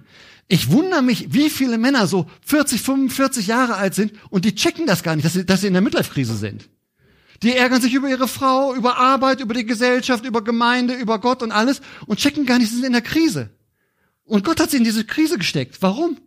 [0.50, 4.86] Ich wundere mich, wie viele Männer so 40, 45 Jahre alt sind und die checken
[4.86, 6.70] das gar nicht, dass sie, dass sie in der Midlife-Krise sind.
[7.42, 11.42] Die ärgern sich über ihre Frau, über Arbeit, über die Gesellschaft, über Gemeinde, über Gott
[11.42, 13.52] und alles und checken gar nicht, sie sind in der Krise.
[14.26, 15.82] Und Gott hat sie in diese Krise gesteckt.
[15.82, 16.18] Warum?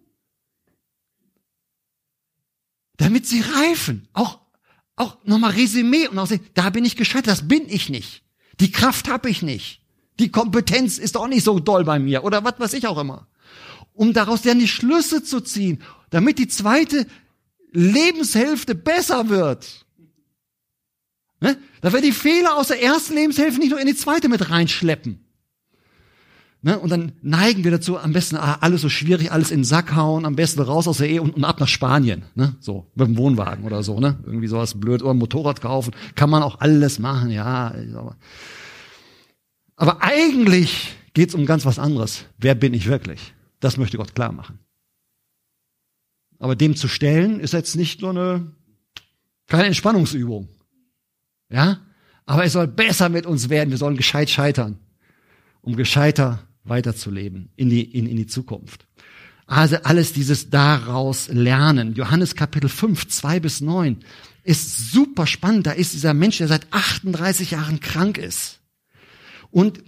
[3.02, 4.08] damit sie reifen.
[4.12, 4.38] Auch,
[4.96, 8.22] auch nochmal Resümee und auch sehen, da bin ich gescheitert, das bin ich nicht.
[8.60, 9.82] Die Kraft habe ich nicht.
[10.18, 13.26] Die Kompetenz ist auch nicht so doll bei mir oder was weiß ich auch immer.
[13.94, 17.06] Um daraus dann die Schlüsse zu ziehen, damit die zweite
[17.72, 19.86] Lebenshälfte besser wird.
[21.40, 21.58] Ne?
[21.80, 25.18] Da wir die Fehler aus der ersten Lebenshälfte nicht nur in die zweite mit reinschleppen.
[26.64, 26.78] Ne?
[26.78, 29.96] Und dann neigen wir dazu, am besten ah, alles so schwierig, alles in den Sack
[29.96, 32.22] hauen, am besten raus aus der Ehe und, und ab nach Spanien.
[32.36, 32.54] Ne?
[32.60, 34.18] So, mit dem Wohnwagen oder so, ne?
[34.24, 35.02] Irgendwie sowas blöd.
[35.02, 35.92] Oder ein Motorrad kaufen.
[36.14, 37.74] Kann man auch alles machen, ja.
[37.96, 38.16] Aber,
[39.74, 42.26] aber eigentlich geht's um ganz was anderes.
[42.38, 43.34] Wer bin ich wirklich?
[43.62, 44.58] Das möchte Gott klar machen.
[46.40, 48.52] Aber dem zu stellen, ist jetzt nicht nur eine,
[49.46, 50.48] keine Entspannungsübung.
[51.48, 51.80] Ja?
[52.26, 53.70] Aber es soll besser mit uns werden.
[53.70, 54.78] Wir sollen gescheit scheitern.
[55.60, 58.88] Um gescheiter weiterzuleben in die, in, in die Zukunft.
[59.46, 61.94] Also alles dieses daraus lernen.
[61.94, 63.98] Johannes Kapitel 5, 2 bis 9
[64.42, 65.68] ist super spannend.
[65.68, 68.58] Da ist dieser Mensch, der seit 38 Jahren krank ist.
[69.52, 69.80] Und,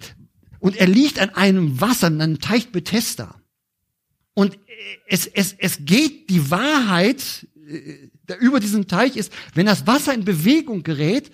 [0.60, 3.34] und er liegt an einem Wasser, an einem Teich Bethesda.
[4.34, 4.58] Und
[5.06, 8.08] es, es, es geht die Wahrheit äh,
[8.40, 11.30] über diesen Teich ist, wenn das Wasser in Bewegung gerät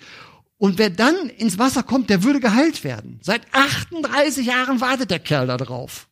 [0.57, 3.19] und wer dann ins Wasser kommt, der würde geheilt werden.
[3.23, 6.07] Seit 38 Jahren wartet der Kerl da drauf.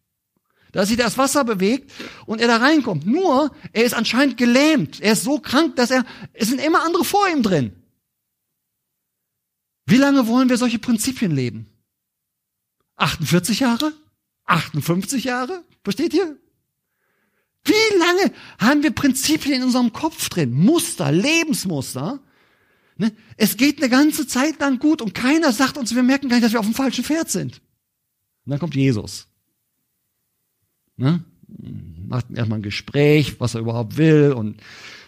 [0.72, 1.92] Dass sich das Wasser bewegt
[2.26, 3.06] und er da reinkommt.
[3.06, 5.02] Nur, er ist anscheinend gelähmt.
[5.02, 7.76] Er ist so krank, dass er, es sind immer andere vor ihm drin.
[9.86, 11.68] Wie lange wollen wir solche Prinzipien leben?
[12.96, 13.94] 48 Jahre?
[14.46, 15.64] 58 Jahre?
[15.84, 16.38] Versteht ihr?
[17.66, 20.52] Wie lange haben wir Prinzipien in unserem Kopf drin?
[20.54, 22.20] Muster, Lebensmuster,
[23.00, 23.14] Ne?
[23.38, 26.46] Es geht eine ganze Zeit lang gut und keiner sagt uns, wir merken gar nicht,
[26.46, 27.62] dass wir auf dem falschen Pferd sind.
[28.46, 29.28] Und dann kommt Jesus.
[30.98, 31.24] Ne?
[32.10, 34.62] Macht erstmal ein Gespräch, was er überhaupt will und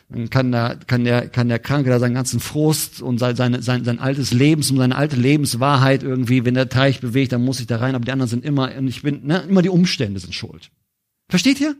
[0.07, 3.61] dann kann der, kann der, kann der Kranke da seinen ganzen Frust und sein, sein,
[3.61, 7.59] sein, sein altes Lebens und seine alte Lebenswahrheit irgendwie, wenn der Teich bewegt, dann muss
[7.59, 10.19] ich da rein, aber die anderen sind immer, und ich bin, ne, immer die Umstände
[10.21, 10.71] sind schuld.
[11.27, 11.75] Versteht ihr?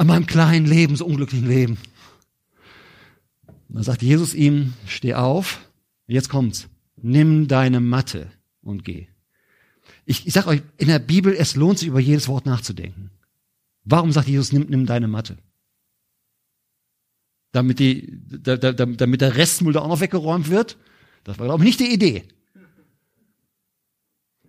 [0.00, 1.76] An meinem kleinen Leben, so unglücklichen Leben.
[3.68, 5.60] Und dann sagt Jesus ihm, steh auf,
[6.06, 8.30] jetzt kommt's, nimm deine Matte
[8.62, 9.08] und geh.
[10.06, 13.10] Ich, ich sage euch, in der Bibel, es lohnt sich, über jedes Wort nachzudenken.
[13.84, 15.36] Warum sagt Jesus, nimm, nimm deine Matte?
[17.52, 20.78] Damit, die, da, da, damit der Restmüll da auch noch weggeräumt wird?
[21.24, 22.24] Das war, glaube ich, nicht die Idee.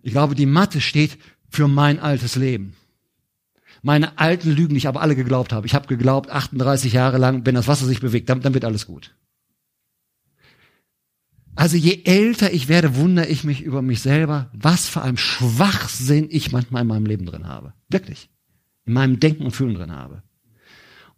[0.00, 1.18] Ich glaube, die Matte steht
[1.50, 2.74] für mein altes Leben
[3.82, 5.66] meine alten Lügen, die ich aber alle geglaubt habe.
[5.66, 8.86] Ich habe geglaubt, 38 Jahre lang, wenn das Wasser sich bewegt, dann, dann wird alles
[8.86, 9.14] gut.
[11.54, 16.28] Also je älter ich werde, wundere ich mich über mich selber, was für ein Schwachsinn
[16.30, 17.74] ich manchmal in meinem Leben drin habe.
[17.90, 18.30] Wirklich.
[18.86, 20.22] In meinem Denken und Fühlen drin habe.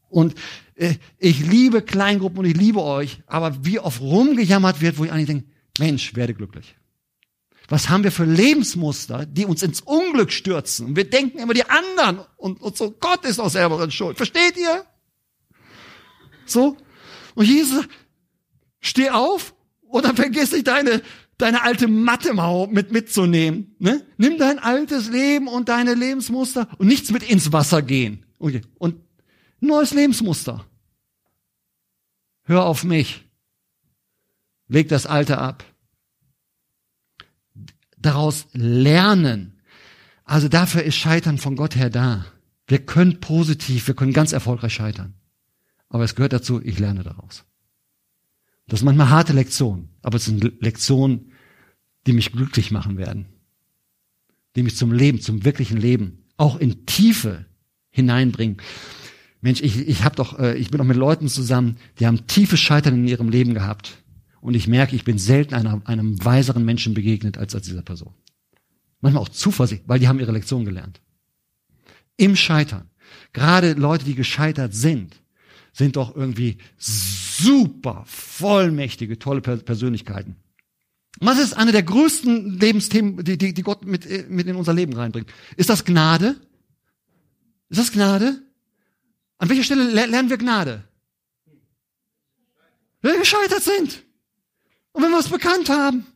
[0.09, 0.35] Und
[0.75, 5.13] äh, ich liebe Kleingruppen und ich liebe euch, aber wie oft rumgejammert wird, wo ich
[5.13, 5.47] eigentlich denke,
[5.79, 6.77] Mensch, werde glücklich.
[7.69, 10.89] Was haben wir für Lebensmuster, die uns ins Unglück stürzen?
[10.89, 14.17] Und wir denken immer die anderen und, und so, Gott ist auch selber in Schuld.
[14.17, 14.85] Versteht ihr?
[16.45, 16.77] So?
[17.35, 17.87] Und Jesus
[18.81, 21.03] steh auf und dann vergiss nicht deine,
[21.39, 23.75] deine alte Matte mal mit mitzunehmen.
[23.79, 24.07] Ne?
[24.19, 28.27] Nimm dein altes Leben und deine Lebensmuster und nichts mit ins Wasser gehen.
[28.39, 28.61] Okay.
[28.79, 28.97] Und
[29.61, 30.67] neues Lebensmuster.
[32.43, 33.25] Hör auf mich.
[34.69, 35.65] Leg das Alte ab
[38.05, 39.61] daraus lernen.
[40.25, 42.27] Also dafür ist Scheitern von Gott her da.
[42.67, 45.15] Wir können positiv, wir können ganz erfolgreich scheitern.
[45.89, 47.45] Aber es gehört dazu, ich lerne daraus.
[48.67, 51.33] Das sind manchmal harte Lektionen, aber es sind Lektionen,
[52.07, 53.27] die mich glücklich machen werden.
[54.57, 57.45] Die mich zum Leben, zum wirklichen Leben, auch in Tiefe
[57.91, 58.57] hineinbringen.
[59.41, 62.61] Mensch, ich, ich hab doch, äh, ich bin doch mit Leuten zusammen, die haben tiefes
[62.61, 63.99] Scheitern in ihrem Leben gehabt.
[64.45, 68.13] Und ich merke, ich bin selten einer, einem weiseren Menschen begegnet als, als dieser Person.
[69.01, 71.01] Manchmal auch Zuversicht, weil die haben ihre Lektion gelernt.
[72.19, 72.91] Im Scheitern.
[73.33, 75.17] Gerade Leute, die gescheitert sind,
[75.73, 80.37] sind doch irgendwie super vollmächtige, tolle Persönlichkeiten.
[81.21, 84.93] Was ist eine der größten Lebensthemen, die, die, die Gott mit, mit in unser Leben
[84.93, 85.33] reinbringt?
[85.57, 86.37] Ist das Gnade?
[87.71, 88.43] Ist das Gnade?
[89.39, 90.85] An welcher Stelle lernen wir Gnade?
[93.01, 94.05] Wenn wir gescheitert sind.
[94.95, 96.07] Und wenn wir es bekannt haben,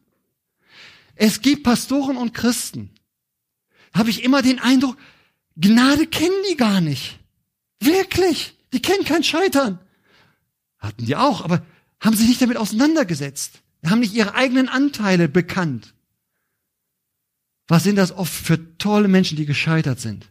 [1.17, 2.91] es gibt Pastoren und Christen,
[3.93, 4.97] habe ich immer den Eindruck,
[5.57, 7.19] Gnade kennen die gar nicht.
[7.81, 8.55] Wirklich.
[8.73, 9.81] Die kennen kein Scheitern.
[10.79, 11.63] Hatten die auch, aber
[12.01, 13.61] haben sich nicht damit auseinandergesetzt.
[13.85, 15.95] Haben nicht ihre eigenen Anteile bekannt.
[17.67, 20.29] Was sind das oft für tolle Menschen, die gescheitert sind?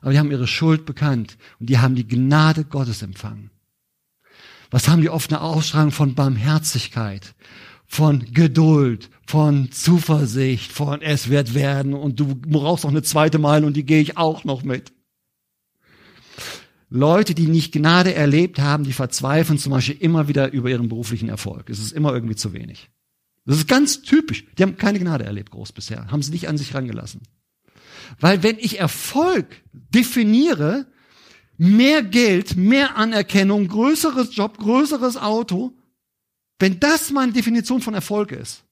[0.00, 3.50] Aber die haben ihre Schuld bekannt und die haben die Gnade Gottes empfangen.
[4.70, 7.34] Was haben die oft eine Ausstrahlung von Barmherzigkeit
[7.86, 13.66] von Geduld, von Zuversicht, von es wird werden und du brauchst noch eine zweite Meile
[13.66, 14.92] und die gehe ich auch noch mit.
[16.88, 21.28] Leute, die nicht Gnade erlebt haben, die verzweifeln zum Beispiel immer wieder über ihren beruflichen
[21.28, 21.68] Erfolg.
[21.68, 22.90] Es ist immer irgendwie zu wenig.
[23.44, 24.44] Das ist ganz typisch.
[24.56, 27.22] Die haben keine Gnade erlebt groß bisher, haben sie nicht an sich rangelassen.
[28.20, 30.86] Weil wenn ich Erfolg definiere,
[31.56, 35.75] mehr Geld, mehr Anerkennung, größeres Job, größeres Auto,
[36.58, 38.64] wenn das meine Definition von Erfolg ist,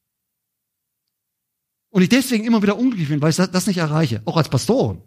[1.94, 5.00] und ich deswegen immer wieder unglücklich bin, weil ich das nicht erreiche, auch als Pastoren,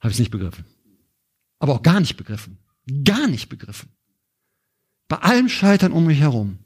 [0.00, 0.64] habe ich es nicht begriffen.
[1.60, 2.58] Aber auch gar nicht begriffen.
[3.04, 3.90] Gar nicht begriffen.
[5.06, 6.58] Bei allem Scheitern um mich herum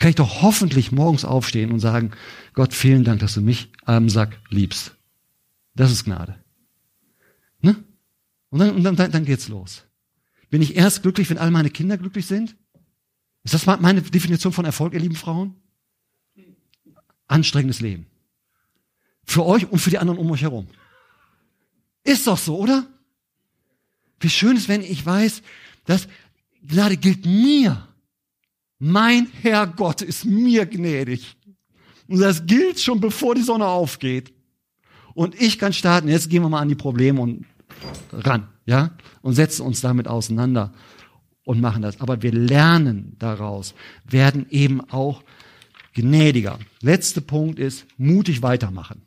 [0.00, 2.10] kann ich doch hoffentlich morgens aufstehen und sagen,
[2.54, 4.96] Gott, vielen Dank, dass du mich am Sack liebst.
[5.76, 6.42] Das ist Gnade.
[7.60, 7.76] Ne?
[8.48, 9.84] Und, dann, und dann, dann geht's los.
[10.48, 12.56] Bin ich erst glücklich, wenn all meine Kinder glücklich sind?
[13.44, 15.54] Ist das meine Definition von Erfolg, ihr lieben Frauen?
[17.26, 18.06] Anstrengendes Leben.
[19.24, 20.66] Für euch und für die anderen um euch herum.
[22.04, 22.86] Ist doch so, oder?
[24.18, 25.42] Wie schön ist, wenn ich weiß,
[25.84, 26.08] dass
[26.66, 27.86] Gnade gilt mir.
[28.78, 31.36] Mein Herr Gott ist mir gnädig.
[32.08, 34.32] Und das gilt schon bevor die Sonne aufgeht.
[35.14, 36.08] Und ich kann starten.
[36.08, 37.46] Jetzt gehen wir mal an die Probleme und
[38.12, 38.96] ran, ja?
[39.22, 40.72] Und setzen uns damit auseinander
[41.50, 42.00] und machen das.
[42.00, 45.24] Aber wir lernen daraus, werden eben auch
[45.94, 46.60] gnädiger.
[46.80, 49.02] Letzter Punkt ist, mutig weitermachen.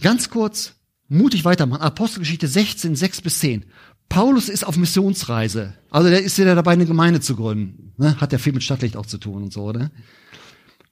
[0.00, 0.72] Ganz kurz,
[1.08, 1.82] mutig weitermachen.
[1.82, 3.66] Apostelgeschichte 16, 6 bis 10.
[4.08, 5.74] Paulus ist auf Missionsreise.
[5.90, 7.92] Also der ist ja dabei, eine Gemeinde zu gründen.
[7.98, 8.18] Ne?
[8.18, 9.90] Hat ja viel mit Stadtlicht auch zu tun und so, oder?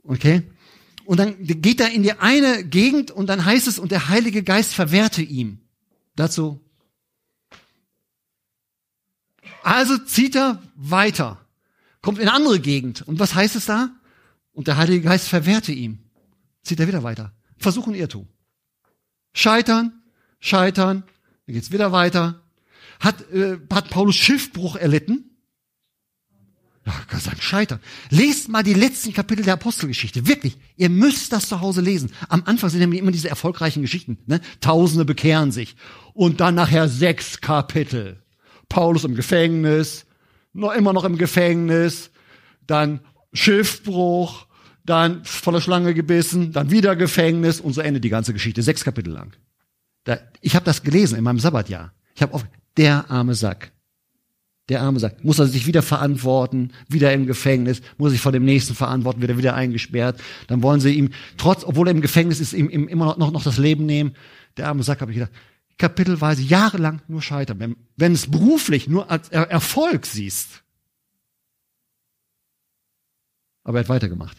[0.02, 0.42] Okay?
[1.06, 4.42] Und dann geht er in die eine Gegend und dann heißt es, und der Heilige
[4.42, 5.60] Geist verwehrte ihm.
[6.16, 6.60] Dazu.
[9.64, 11.40] Also zieht er weiter.
[12.02, 13.00] Kommt in eine andere Gegend.
[13.02, 13.90] Und was heißt es da?
[14.52, 16.00] Und der Heilige Geist verwehrte ihm.
[16.62, 17.32] Zieht er wieder weiter.
[17.56, 18.28] Versuchen Irrtum.
[19.32, 20.02] Scheitern,
[20.38, 21.04] scheitern,
[21.46, 22.42] dann geht's wieder weiter.
[23.00, 25.30] Hat, äh, hat Paulus Schiffbruch erlitten?
[26.84, 27.80] Ja, kann sagen, scheitern.
[28.10, 30.26] Lest mal die letzten Kapitel der Apostelgeschichte.
[30.26, 30.58] Wirklich.
[30.76, 32.12] Ihr müsst das zu Hause lesen.
[32.28, 34.18] Am Anfang sind nämlich immer diese erfolgreichen Geschichten.
[34.26, 34.42] Ne?
[34.60, 35.74] Tausende bekehren sich.
[36.12, 38.23] Und dann nachher sechs Kapitel.
[38.68, 40.06] Paulus im Gefängnis,
[40.52, 42.10] noch immer noch im Gefängnis,
[42.66, 43.00] dann
[43.32, 44.46] Schiffbruch,
[44.84, 48.62] dann von der Schlange gebissen, dann wieder Gefängnis und so endet die ganze Geschichte.
[48.62, 49.32] Sechs Kapitel lang.
[50.04, 51.92] Da, ich habe das gelesen in meinem Sabbatjahr.
[52.14, 52.44] Ich habe auf
[52.76, 53.72] der arme Sack.
[54.68, 55.24] Der arme Sack.
[55.24, 59.30] Muss er sich wieder verantworten, wieder im Gefängnis, muss sich vor dem nächsten verantworten, wird
[59.30, 60.20] er wieder eingesperrt.
[60.46, 63.42] Dann wollen sie ihm, trotz, obwohl er im Gefängnis ist, ihm, ihm immer noch, noch
[63.42, 64.14] das Leben nehmen.
[64.56, 65.32] Der arme Sack, habe ich gedacht,
[65.78, 67.58] kapitelweise, jahrelang nur scheitern.
[67.58, 70.62] Wenn, wenn es beruflich nur als er Erfolg siehst.
[73.64, 74.36] Aber er hat weitergemacht.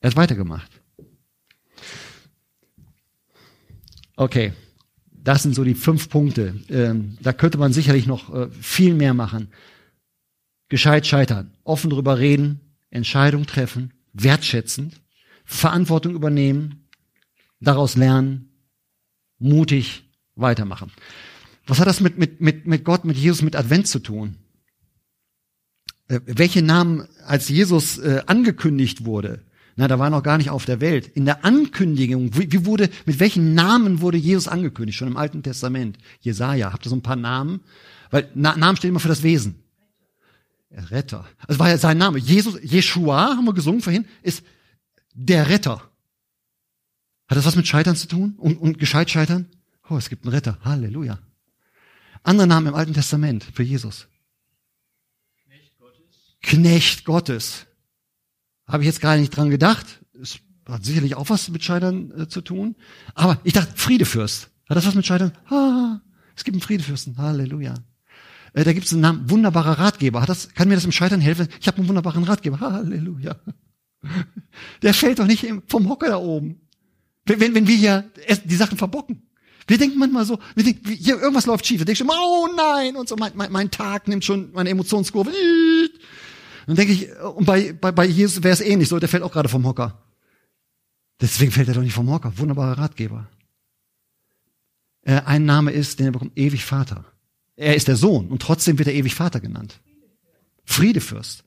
[0.00, 0.70] Er hat weitergemacht.
[4.16, 4.52] Okay,
[5.10, 6.58] das sind so die fünf Punkte.
[6.68, 9.48] Ähm, da könnte man sicherlich noch äh, viel mehr machen.
[10.68, 15.00] Gescheit scheitern, offen drüber reden, Entscheidung treffen, wertschätzend,
[15.44, 16.88] Verantwortung übernehmen,
[17.60, 18.55] daraus lernen,
[19.38, 20.92] mutig weitermachen.
[21.66, 24.36] Was hat das mit, mit, mit, mit Gott, mit Jesus, mit Advent zu tun?
[26.08, 29.42] Äh, welche Namen, als Jesus äh, angekündigt wurde,
[29.78, 31.06] na, da war noch gar nicht auf der Welt.
[31.08, 34.96] In der Ankündigung, wie, wie wurde, mit welchen Namen wurde Jesus angekündigt?
[34.96, 35.98] Schon im Alten Testament.
[36.20, 37.60] Jesaja, habt ihr so ein paar Namen?
[38.10, 39.62] Weil Na, Namen stehen immer für das Wesen.
[40.70, 41.26] Retter.
[41.46, 42.18] Also war ja sein Name.
[42.18, 44.42] Jesus, Jeshua, haben wir gesungen vorhin, ist
[45.12, 45.82] der Retter.
[47.28, 48.34] Hat das was mit Scheitern zu tun?
[48.38, 49.46] Und, und gescheit scheitern?
[49.88, 50.58] Oh, es gibt einen Retter.
[50.64, 51.18] Halleluja.
[52.22, 54.08] Andere Namen im Alten Testament für Jesus.
[55.46, 56.36] Knecht Gottes.
[56.42, 57.66] Knecht Gottes.
[58.66, 60.04] Habe ich jetzt gar nicht dran gedacht.
[60.20, 62.76] Es hat sicherlich auch was mit Scheitern äh, zu tun.
[63.14, 64.50] Aber ich dachte, Friedefürst.
[64.68, 65.32] Hat das was mit Scheitern?
[65.48, 66.00] Ah,
[66.34, 67.16] es gibt einen Friedefürsten.
[67.18, 67.74] Halleluja.
[68.52, 70.20] Äh, da gibt es einen Namen, wunderbarer Ratgeber.
[70.20, 71.48] Hat das, kann mir das im Scheitern helfen?
[71.60, 72.58] Ich habe einen wunderbaren Ratgeber.
[72.58, 73.36] Halleluja.
[74.82, 76.65] Der fällt doch nicht vom Hocker da oben.
[77.26, 78.10] Wenn, wenn, wenn wir hier
[78.44, 79.22] die Sachen verbocken.
[79.66, 81.80] Wir denken manchmal so, wir denken, hier irgendwas läuft schief.
[81.80, 85.32] Wir denken schon, oh nein, und so mein, mein, mein Tag nimmt schon meine Emotionskurve.
[86.66, 89.32] Dann denke ich, und bei, bei, bei Jesus wäre es ähnlich so, der fällt auch
[89.32, 90.02] gerade vom Hocker.
[91.20, 92.32] Deswegen fällt er doch nicht vom Hocker.
[92.36, 93.28] Wunderbarer Ratgeber.
[95.02, 97.04] Äh, ein Name ist, den er bekommt, ewig Vater.
[97.56, 99.80] Er ist der Sohn und trotzdem wird er ewig Vater genannt.
[100.64, 101.44] Friedefürst.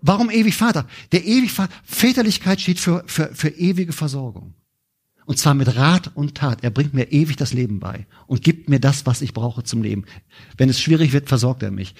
[0.00, 0.86] Warum ewig Vater?
[1.12, 4.54] Der ewig Vater, Väterlichkeit steht für, für, für ewige Versorgung.
[5.26, 6.62] Und zwar mit Rat und Tat.
[6.62, 9.82] Er bringt mir ewig das Leben bei und gibt mir das, was ich brauche zum
[9.82, 10.04] Leben.
[10.56, 11.96] Wenn es schwierig wird, versorgt er mich.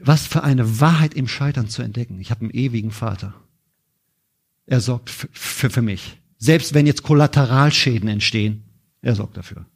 [0.00, 2.20] Was für eine Wahrheit im Scheitern zu entdecken.
[2.20, 3.32] Ich habe einen ewigen Vater.
[4.66, 6.20] Er sorgt für, für, mich.
[6.36, 8.64] Selbst wenn jetzt Kollateralschäden entstehen,
[9.02, 9.66] er sorgt dafür.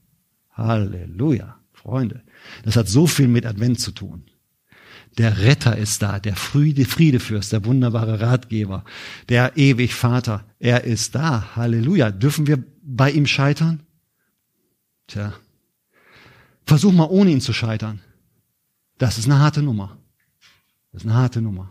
[0.51, 2.23] Halleluja, Freunde.
[2.65, 4.25] Das hat so viel mit Advent zu tun.
[5.19, 8.85] Der Retter ist da, der Friede, Friedefürst, der wunderbare Ratgeber,
[9.29, 10.45] der ewig Vater.
[10.59, 11.55] Er ist da.
[11.55, 12.11] Halleluja.
[12.11, 13.87] Dürfen wir bei ihm scheitern?
[15.07, 15.35] Tja.
[16.65, 18.01] Versuch mal ohne ihn zu scheitern.
[18.97, 19.99] Das ist eine harte Nummer.
[20.93, 21.71] Das ist eine harte Nummer.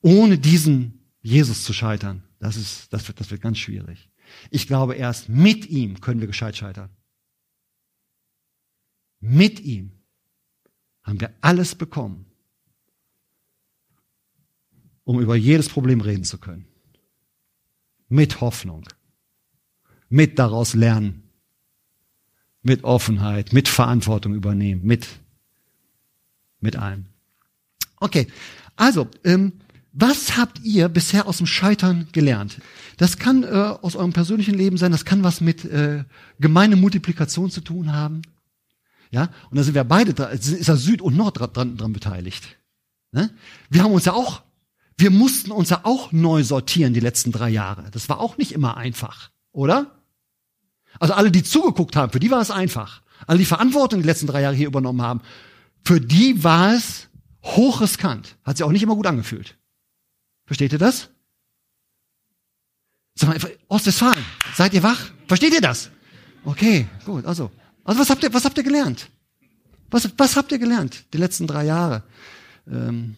[0.00, 4.10] Ohne diesen Jesus zu scheitern, das ist, das wird, das wird ganz schwierig.
[4.50, 6.90] Ich glaube, erst mit ihm können wir gescheit scheitern.
[9.20, 9.92] Mit ihm
[11.02, 12.26] haben wir alles bekommen,
[15.04, 16.66] um über jedes Problem reden zu können.
[18.08, 18.84] Mit Hoffnung,
[20.12, 21.22] mit daraus lernen,
[22.62, 25.08] mit Offenheit, mit Verantwortung übernehmen, mit,
[26.60, 27.06] mit allem.
[27.96, 28.26] Okay,
[28.76, 29.52] also, ähm,
[29.92, 32.60] was habt ihr bisher aus dem Scheitern gelernt?
[32.98, 36.04] Das kann äh, aus eurem persönlichen Leben sein, das kann was mit äh,
[36.38, 38.20] gemeine Multiplikation zu tun haben.
[39.10, 42.58] Ja, und da sind wir beide dran, ist ja Süd und Nord dran, dran beteiligt.
[43.12, 43.30] Ne?
[43.70, 44.42] Wir haben uns ja auch,
[44.98, 47.90] wir mussten uns ja auch neu sortieren die letzten drei Jahre.
[47.92, 50.01] Das war auch nicht immer einfach, oder?
[50.98, 53.02] Also alle, die zugeguckt haben, für die war es einfach.
[53.26, 55.20] Alle, die Verantwortung die letzten drei Jahre hier übernommen haben,
[55.84, 57.08] für die war es
[57.42, 58.36] hochriskant.
[58.44, 59.56] Hat sich auch nicht immer gut angefühlt.
[60.46, 61.08] Versteht ihr das?
[63.14, 64.24] Sag mal, Ostwestfalen,
[64.54, 65.10] seid ihr wach?
[65.26, 65.90] Versteht ihr das?
[66.44, 67.50] Okay, gut, also.
[67.84, 69.08] Also was habt ihr, was habt ihr gelernt?
[69.90, 72.02] Was, was habt ihr gelernt die letzten drei Jahre?
[72.66, 73.16] Ähm,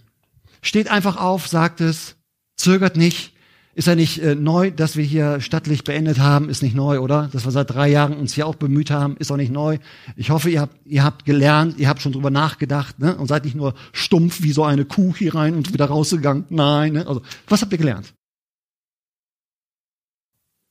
[0.62, 2.16] steht einfach auf, sagt es,
[2.56, 3.33] zögert nicht.
[3.74, 7.28] Ist ja nicht äh, neu, dass wir hier stattlich beendet haben, ist nicht neu, oder?
[7.32, 9.78] Dass wir seit drei Jahren uns hier auch bemüht haben, ist auch nicht neu.
[10.16, 13.16] Ich hoffe, ihr habt, ihr habt gelernt, ihr habt schon drüber nachgedacht, ne?
[13.16, 16.44] Und seid nicht nur stumpf wie so eine Kuh hier rein und wieder rausgegangen.
[16.50, 17.06] Nein, ne?
[17.06, 18.14] Also, was habt ihr gelernt?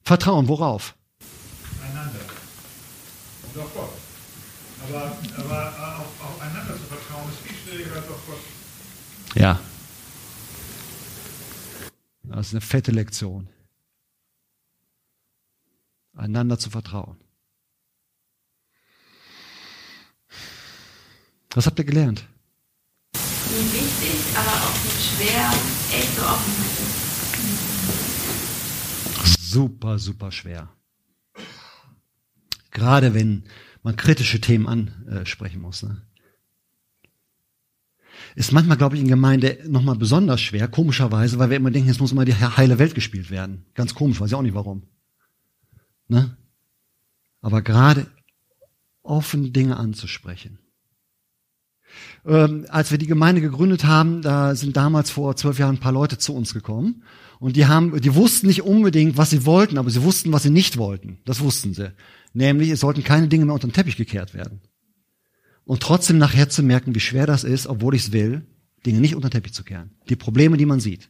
[0.04, 0.96] Vertrauen, worauf?
[3.54, 3.90] und auf Gott.
[4.88, 8.40] Aber, aber auf, aufeinander zu vertrauen ist viel schwieriger als auf Gott.
[9.36, 9.60] Ja.
[12.36, 13.48] Das ist eine fette Lektion.
[16.16, 17.18] Einander zu vertrauen.
[21.52, 22.28] Was habt ihr gelernt?
[23.14, 25.54] Wie wichtig, aber auch wie schwer
[25.92, 26.80] echte Offenheit
[29.28, 29.52] ist.
[29.52, 30.76] Super, super schwer.
[32.72, 33.44] Gerade wenn
[33.84, 35.84] man kritische Themen ansprechen muss.
[35.84, 36.02] Ne?
[38.36, 42.00] Ist manchmal, glaube ich, in Gemeinde nochmal besonders schwer, komischerweise, weil wir immer denken, jetzt
[42.00, 43.66] muss immer die heile Welt gespielt werden.
[43.76, 44.84] Ganz komisch, weiß ich auch nicht warum.
[46.08, 46.36] Ne?
[47.42, 48.08] Aber gerade
[49.04, 50.60] offen Dinge anzusprechen.
[52.26, 55.92] Ähm, als wir die Gemeinde gegründet haben, da sind damals vor zwölf Jahren ein paar
[55.92, 57.04] Leute zu uns gekommen
[57.40, 60.50] und die haben, die wussten nicht unbedingt, was sie wollten, aber sie wussten, was sie
[60.50, 61.20] nicht wollten.
[61.26, 61.92] Das wussten sie.
[62.34, 64.62] Nämlich, es sollten keine Dinge mehr unter den Teppich gekehrt werden.
[65.66, 68.46] Und trotzdem nachher zu merken, wie schwer das ist, obwohl ich es will,
[68.86, 69.92] Dinge nicht unter den Teppich zu kehren.
[70.10, 71.10] Die Probleme, die man sieht.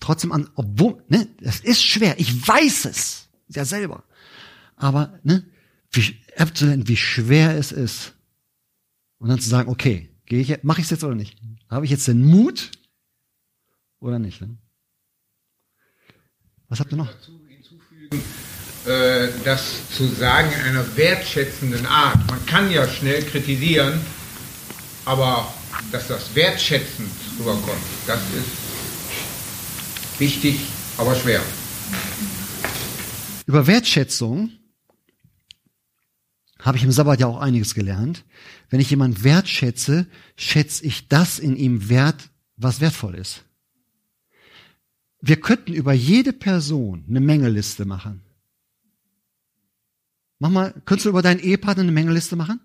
[0.00, 2.18] Trotzdem an, obwohl, ne, das ist schwer.
[2.18, 3.28] Ich weiß es.
[3.48, 4.02] Ja selber.
[4.74, 5.44] Aber, ne,
[5.92, 8.14] wie, wie schwer es ist.
[9.18, 11.38] Und dann zu sagen, okay, gehe ich, mache ich es jetzt oder nicht?
[11.68, 12.72] Habe ich jetzt den Mut
[14.00, 14.40] oder nicht?
[14.40, 14.58] Ne?
[16.68, 17.10] Was habt ihr noch?
[17.10, 18.16] Äh,
[18.86, 22.18] das zu sagen in einer wertschätzenden Art.
[22.30, 24.00] Man kann ja schnell kritisieren,
[25.04, 25.52] aber
[25.92, 30.60] dass das wertschätzend rüberkommt, das ist wichtig,
[30.98, 31.40] aber schwer.
[33.46, 34.50] Über Wertschätzung
[36.60, 38.24] habe ich im Sabbat ja auch einiges gelernt.
[38.70, 40.06] Wenn ich jemand wertschätze,
[40.36, 43.44] schätze ich das in ihm wert, was wertvoll ist.
[45.20, 48.25] Wir könnten über jede Person eine Mengeliste machen.
[50.38, 52.60] Mach mal, könntest du über deinen Ehepartner eine Mengeliste machen?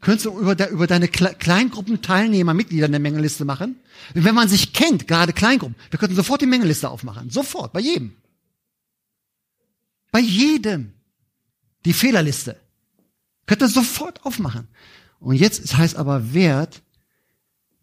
[0.00, 3.76] Könntest du über, de, über deine Kle Kleingruppenteilnehmer, Mitglieder eine Mengeliste machen?
[4.14, 7.30] Wenn man sich kennt, gerade Kleingruppen, wir könnten sofort die Mengeliste aufmachen.
[7.30, 8.12] Sofort, bei jedem.
[10.12, 10.92] Bei jedem.
[11.84, 12.56] Die Fehlerliste.
[13.46, 14.68] Könnt ihr sofort aufmachen.
[15.18, 16.82] Und jetzt es heißt aber Wert,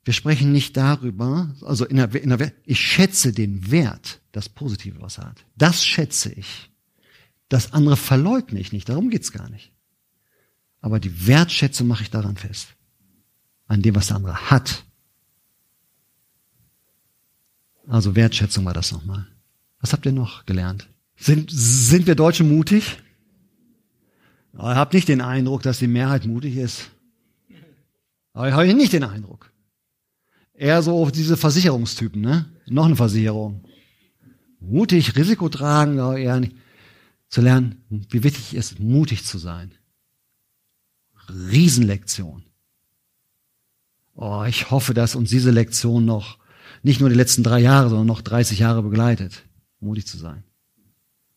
[0.05, 5.01] wir sprechen nicht darüber, also in der, in der, ich schätze den Wert, das Positive,
[5.01, 5.45] was er hat.
[5.57, 6.69] Das schätze ich.
[7.49, 9.71] Das andere verleugne ich nicht, darum geht's gar nicht.
[10.81, 12.69] Aber die Wertschätzung mache ich daran fest.
[13.67, 14.83] An dem, was der andere hat.
[17.87, 19.27] Also Wertschätzung war das nochmal.
[19.79, 20.87] Was habt ihr noch gelernt?
[21.15, 22.97] Sind, sind wir Deutsche mutig?
[24.53, 26.89] Ich habe nicht den Eindruck, dass die Mehrheit mutig ist.
[28.33, 29.51] Aber ich habe nicht den Eindruck.
[30.53, 32.45] Eher so diese Versicherungstypen, ne?
[32.67, 33.65] Noch eine Versicherung.
[34.59, 36.55] Mutig, Risiko tragen, aber eher nicht
[37.29, 39.73] zu lernen, wie wichtig es ist, mutig zu sein.
[41.29, 42.43] Riesenlektion.
[44.13, 46.37] Oh, ich hoffe, dass uns diese Lektion noch
[46.83, 49.43] nicht nur die letzten drei Jahre, sondern noch 30 Jahre begleitet,
[49.79, 50.43] mutig zu sein.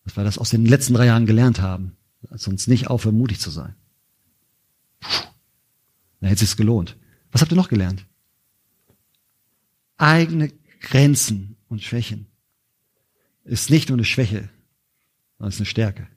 [0.04, 3.40] Dass wir das aus den letzten drei Jahren gelernt haben, dass uns nicht aufhören, mutig
[3.40, 3.74] zu sein.
[5.00, 5.26] Puh,
[6.20, 6.96] dann hätte es sich gelohnt.
[7.32, 8.06] Was habt ihr noch gelernt?
[9.96, 12.26] Eigene Grenzen und Schwächen
[13.44, 14.48] ist nicht nur eine Schwäche,
[15.38, 16.08] sondern ist eine Stärke.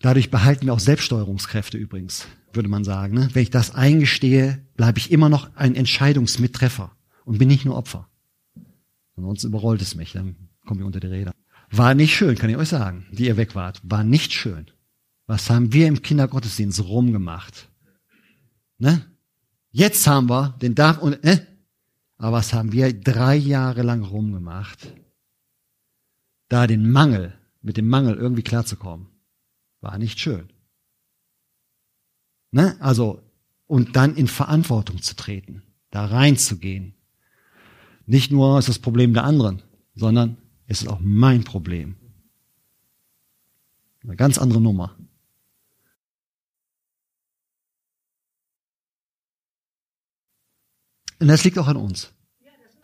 [0.00, 3.14] Dadurch behalten wir auch Selbststeuerungskräfte übrigens, würde man sagen.
[3.14, 3.30] Ne?
[3.32, 6.94] Wenn ich das eingestehe, bleibe ich immer noch ein Entscheidungsmittreffer
[7.24, 8.08] und bin nicht nur Opfer.
[9.16, 10.36] Ansonsten überrollt es mich, dann
[10.66, 11.32] komme ich unter die Räder.
[11.70, 13.80] War nicht schön, kann ich euch sagen, die ihr weg wart.
[13.82, 14.66] War nicht schön.
[15.26, 17.70] Was haben wir im Kindergottesdienst rumgemacht?
[18.78, 19.06] Ne?
[19.70, 21.46] Jetzt haben wir den Darf und, ne?
[22.18, 24.92] Aber was haben wir drei Jahre lang rumgemacht?
[26.54, 29.08] Da den Mangel, mit dem Mangel irgendwie klarzukommen.
[29.80, 30.52] War nicht schön.
[32.52, 32.76] Ne?
[32.80, 33.24] Also,
[33.66, 36.94] und dann in Verantwortung zu treten, da reinzugehen.
[38.06, 39.64] Nicht nur ist das Problem der anderen,
[39.96, 40.36] sondern
[40.68, 41.96] es ist auch mein Problem.
[44.04, 44.96] Eine ganz andere Nummer.
[51.18, 52.12] Und das liegt auch an uns.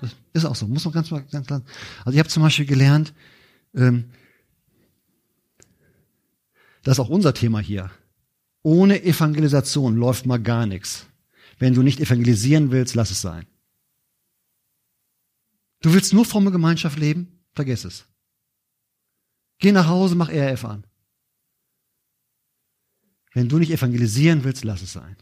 [0.00, 1.62] Das ist auch so, muss man ganz, ganz klar.
[2.00, 3.14] Also ich habe zum Beispiel gelernt,
[3.74, 4.10] ähm,
[6.82, 7.90] das ist auch unser Thema hier.
[8.62, 11.06] Ohne Evangelisation läuft mal gar nichts.
[11.58, 13.46] Wenn du nicht evangelisieren willst, lass es sein.
[15.82, 17.40] Du willst nur fromme Gemeinschaft leben?
[17.54, 18.06] Vergiss es.
[19.58, 20.84] Geh nach Hause, mach RF an.
[23.32, 25.16] Wenn du nicht evangelisieren willst, lass es sein.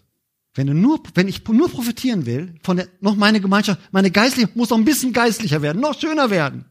[0.55, 4.51] Wenn du nur, wenn ich nur profitieren will, von der, noch meine Gemeinschaft, meine geistliche,
[4.55, 6.65] muss noch ein bisschen geistlicher werden, noch schöner werden.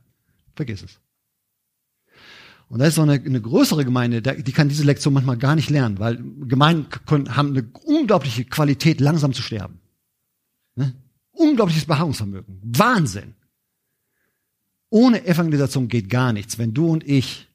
[0.56, 1.00] Vergiss es.
[2.70, 5.70] Und da ist so eine, eine größere Gemeinde, die kann diese Lektion manchmal gar nicht
[5.70, 9.80] lernen, weil Gemeinden können, haben eine unglaubliche Qualität, langsam zu sterben.
[10.76, 10.94] Ne?
[11.32, 12.60] Unglaubliches Beharrungsvermögen.
[12.64, 13.36] Wahnsinn.
[14.90, 16.58] Ohne Evangelisation geht gar nichts.
[16.58, 17.48] Wenn du und ich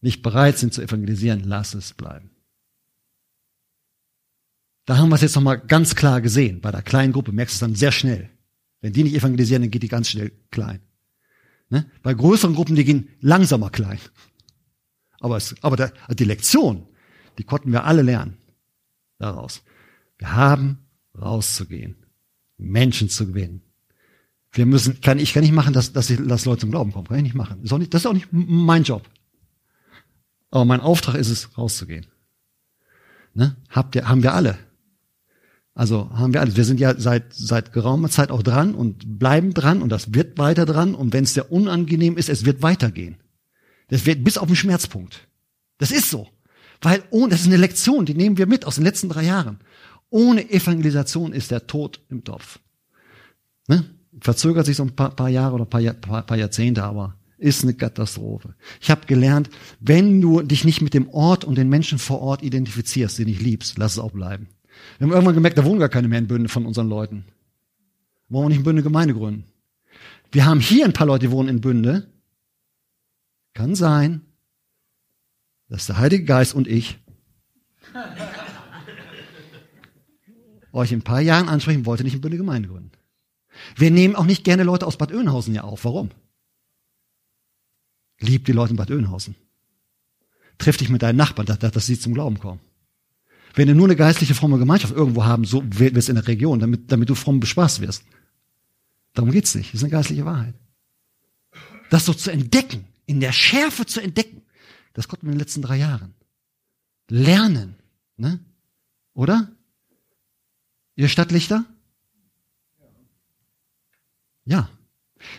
[0.00, 2.30] nicht bereit sind zu evangelisieren, lass es bleiben.
[4.84, 6.60] Da haben wir es jetzt nochmal ganz klar gesehen.
[6.60, 8.30] Bei der kleinen Gruppe merkst du es dann sehr schnell.
[8.80, 10.80] Wenn die nicht evangelisieren, dann geht die ganz schnell klein.
[11.70, 11.90] Ne?
[12.02, 13.98] Bei größeren Gruppen, die gehen langsamer klein.
[15.20, 16.86] Aber, es, aber der, die Lektion,
[17.38, 18.38] die konnten wir alle lernen
[19.18, 19.62] daraus.
[20.18, 20.78] Wir haben
[21.16, 21.96] rauszugehen,
[22.56, 23.62] Menschen zu gewinnen.
[24.52, 27.06] Wir müssen, kann, ich kann nicht machen, dass, dass, dass Leute zum Glauben kommen.
[27.06, 27.58] Kann ich nicht machen.
[27.58, 29.08] Das ist, auch nicht, das ist auch nicht mein Job.
[30.50, 32.06] Aber mein Auftrag ist es, rauszugehen.
[33.34, 33.56] Ne?
[33.68, 34.58] Habt ihr, haben wir alle.
[35.78, 36.56] Also haben wir alles.
[36.56, 40.36] Wir sind ja seit, seit geraumer Zeit auch dran und bleiben dran und das wird
[40.36, 40.96] weiter dran.
[40.96, 43.16] Und wenn es sehr unangenehm ist, es wird weitergehen.
[43.86, 45.28] Das wird bis auf den Schmerzpunkt.
[45.78, 46.26] Das ist so.
[46.80, 49.60] Weil ohne, das ist eine Lektion, die nehmen wir mit aus den letzten drei Jahren.
[50.10, 52.58] Ohne Evangelisation ist der Tod im Topf.
[53.68, 53.84] Ne?
[54.20, 57.74] Verzögert sich so ein paar, paar Jahre oder paar, paar, paar Jahrzehnte, aber ist eine
[57.74, 58.56] Katastrophe.
[58.80, 59.48] Ich habe gelernt,
[59.78, 63.40] wenn du dich nicht mit dem Ort und den Menschen vor Ort identifizierst, den ich
[63.40, 64.48] liebst, lass es auch bleiben.
[64.98, 67.24] Wir haben irgendwann gemerkt, da wohnen gar keine mehr in Bünde von unseren Leuten.
[68.28, 69.44] Wollen wir nicht in Bünde Gemeinde gründen?
[70.32, 72.10] Wir haben hier ein paar Leute, die wohnen in Bünde.
[73.54, 74.22] Kann sein,
[75.68, 76.98] dass der Heilige Geist und ich
[80.72, 82.92] euch in ein paar Jahren ansprechen wollte, nicht in Bünde Gemeinde gründen.
[83.76, 85.84] Wir nehmen auch nicht gerne Leute aus Bad Oeynhausen ja auf.
[85.84, 86.10] Warum?
[88.20, 89.34] Lieb die Leute in Bad Oeynhausen.
[90.58, 92.60] Triff dich mit deinen Nachbarn, dass, dass sie zum Glauben kommen.
[93.58, 96.60] Wenn du nur eine geistliche fromme Gemeinschaft irgendwo haben, so wird es in der Region,
[96.60, 98.04] damit, damit du fromm bespaßt wirst.
[99.14, 99.70] Darum geht's nicht.
[99.70, 100.54] Das ist eine geistliche Wahrheit.
[101.90, 104.42] Das so zu entdecken, in der Schärfe zu entdecken,
[104.92, 106.14] das konnten wir in den letzten drei Jahren.
[107.08, 107.74] Lernen.
[108.16, 108.38] Ne?
[109.12, 109.50] Oder?
[110.94, 111.64] Ihr Stadtlichter?
[114.44, 114.70] Ja.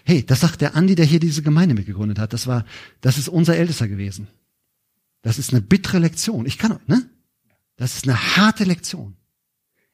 [0.03, 2.33] Hey, das sagt der Andi, der hier diese Gemeinde mitgegründet hat.
[2.33, 2.65] Das war,
[2.99, 4.27] das ist unser Ältester gewesen.
[5.21, 6.45] Das ist eine bittere Lektion.
[6.45, 7.09] Ich kann, ne?
[7.79, 9.15] Das ist eine harte Lektion.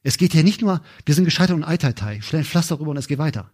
[0.01, 3.07] Es geht hier nicht nur, wir sind gescheitert und Eiteitai, stellen Pflaster rüber und es
[3.07, 3.51] geht weiter.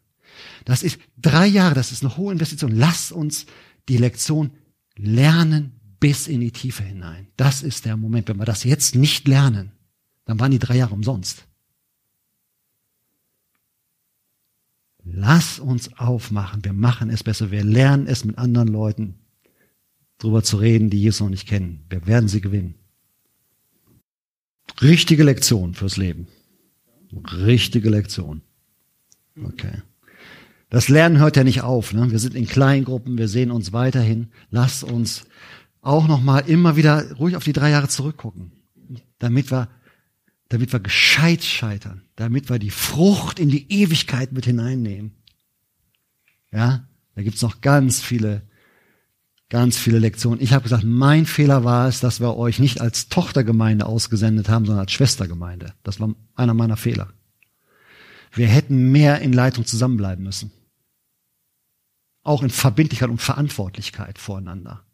[0.63, 2.71] Das ist drei Jahre, das ist eine hohe Investition.
[2.73, 3.45] Lass uns
[3.89, 4.51] die Lektion
[4.95, 7.27] lernen bis in die Tiefe hinein.
[7.35, 8.29] Das ist der Moment.
[8.29, 9.73] Wenn wir das jetzt nicht lernen,
[10.23, 11.45] dann waren die drei Jahre umsonst.
[15.03, 16.63] Lass uns aufmachen.
[16.63, 17.51] Wir machen es besser.
[17.51, 19.19] Wir lernen es mit anderen Leuten
[20.19, 21.85] drüber zu reden, die Jesus noch nicht kennen.
[21.89, 22.75] Wir werden sie gewinnen.
[24.81, 26.27] Richtige Lektion fürs Leben.
[27.31, 28.41] Richtige Lektion.
[29.43, 29.81] Okay.
[30.69, 31.93] Das Lernen hört ja nicht auf.
[31.93, 32.11] Ne?
[32.11, 34.31] Wir sind in Kleingruppen, wir sehen uns weiterhin.
[34.49, 35.25] Lasst uns
[35.81, 38.51] auch nochmal immer wieder ruhig auf die drei Jahre zurückgucken,
[39.19, 39.67] damit wir,
[40.49, 45.11] damit wir gescheit scheitern, damit wir die Frucht in die Ewigkeit mit hineinnehmen.
[46.53, 48.43] Ja, da gibt's noch ganz viele,
[49.51, 50.41] ganz viele Lektionen.
[50.41, 54.65] Ich habe gesagt, mein Fehler war es, dass wir euch nicht als Tochtergemeinde ausgesendet haben,
[54.65, 55.73] sondern als Schwestergemeinde.
[55.83, 57.13] Das war einer meiner Fehler.
[58.31, 60.51] Wir hätten mehr in Leitung zusammenbleiben müssen.
[62.23, 64.85] Auch in Verbindlichkeit und Verantwortlichkeit voreinander.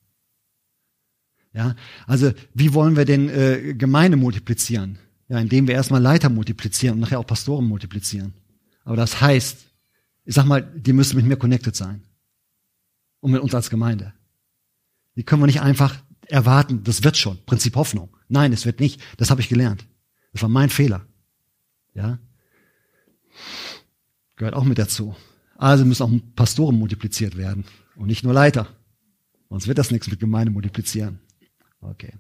[1.54, 1.76] Ja,
[2.08, 4.98] also wie wollen wir denn äh, Gemeinde multiplizieren?
[5.30, 8.34] Ja, indem wir erstmal Leiter multiplizieren und nachher auch Pastoren multiplizieren.
[8.86, 9.66] Aber das heißt,
[10.26, 12.02] ich sag mal, die müssen mit mir connected sein.
[13.20, 14.14] Und mit uns als Gemeinde.
[15.18, 15.96] Die können wir nicht einfach
[16.28, 17.44] erwarten, das wird schon.
[17.46, 18.16] Prinzip Hoffnung.
[18.30, 19.02] Nein, es wird nicht.
[19.18, 19.86] Das habe ich gelernt.
[20.32, 21.06] Das war mein Fehler.
[21.94, 22.20] Ja.
[24.36, 25.16] Gehört auch mit dazu.
[25.58, 27.66] Also müssen auch Pastoren multipliziert werden
[27.96, 28.68] und nicht nur Leiter.
[29.50, 31.20] Sonst wird das nichts mit Gemeinde multiplizieren.
[31.82, 32.14] Okay.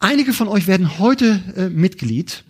[0.00, 2.44] Einige von euch werden heute äh, Mitglied.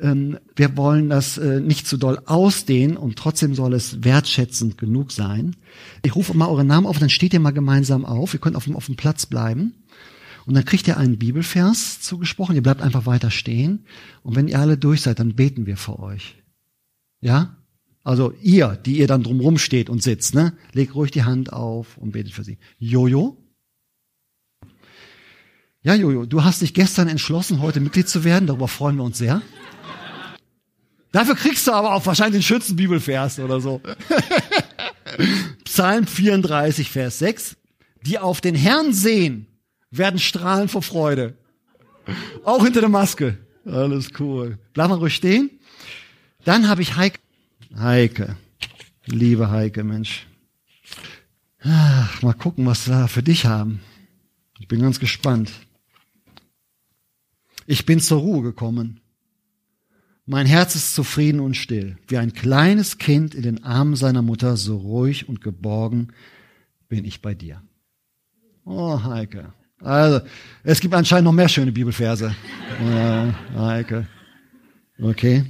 [0.00, 5.12] Ähm, wir wollen das äh, nicht zu doll ausdehnen und trotzdem soll es wertschätzend genug
[5.12, 5.56] sein.
[6.02, 8.34] Ich rufe mal eure Namen auf, dann steht ihr mal gemeinsam auf.
[8.34, 9.74] Ihr könnt auf dem, auf dem Platz bleiben.
[10.46, 12.56] Und dann kriegt ihr einen Bibelvers zugesprochen.
[12.56, 13.84] Ihr bleibt einfach weiter stehen.
[14.22, 16.36] Und wenn ihr alle durch seid, dann beten wir für euch.
[17.20, 17.56] Ja?
[18.02, 20.54] Also ihr, die ihr dann drumrum steht und sitzt, ne?
[20.72, 22.58] Legt ruhig die Hand auf und betet für sie.
[22.78, 23.36] Jojo?
[25.82, 28.46] Ja, Jojo, du hast dich gestern entschlossen, heute Mitglied zu werden.
[28.46, 29.42] Darüber freuen wir uns sehr.
[31.12, 33.80] Dafür kriegst du aber auch wahrscheinlich den schönsten Bibelvers oder so.
[35.64, 37.56] Psalm 34, Vers 6.
[38.06, 39.46] Die auf den Herrn sehen,
[39.90, 41.36] werden strahlen vor Freude.
[42.44, 43.38] Auch hinter der Maske.
[43.66, 44.58] Alles cool.
[44.72, 45.50] Bleib mal ruhig stehen.
[46.44, 47.20] Dann habe ich Heike.
[47.76, 48.36] Heike.
[49.06, 50.26] Liebe Heike, Mensch.
[51.62, 53.80] Ach, mal gucken, was wir für dich haben.
[54.58, 55.50] Ich bin ganz gespannt.
[57.66, 59.00] Ich bin zur Ruhe gekommen.
[60.30, 64.56] Mein Herz ist zufrieden und still, wie ein kleines Kind in den Armen seiner Mutter,
[64.56, 66.12] so ruhig und geborgen
[66.88, 67.64] bin ich bei dir.
[68.64, 69.52] Oh, Heike.
[69.80, 70.20] Also,
[70.62, 72.32] es gibt anscheinend noch mehr schöne Bibelverse.
[72.80, 74.06] Ja, Heike.
[75.02, 75.46] Okay.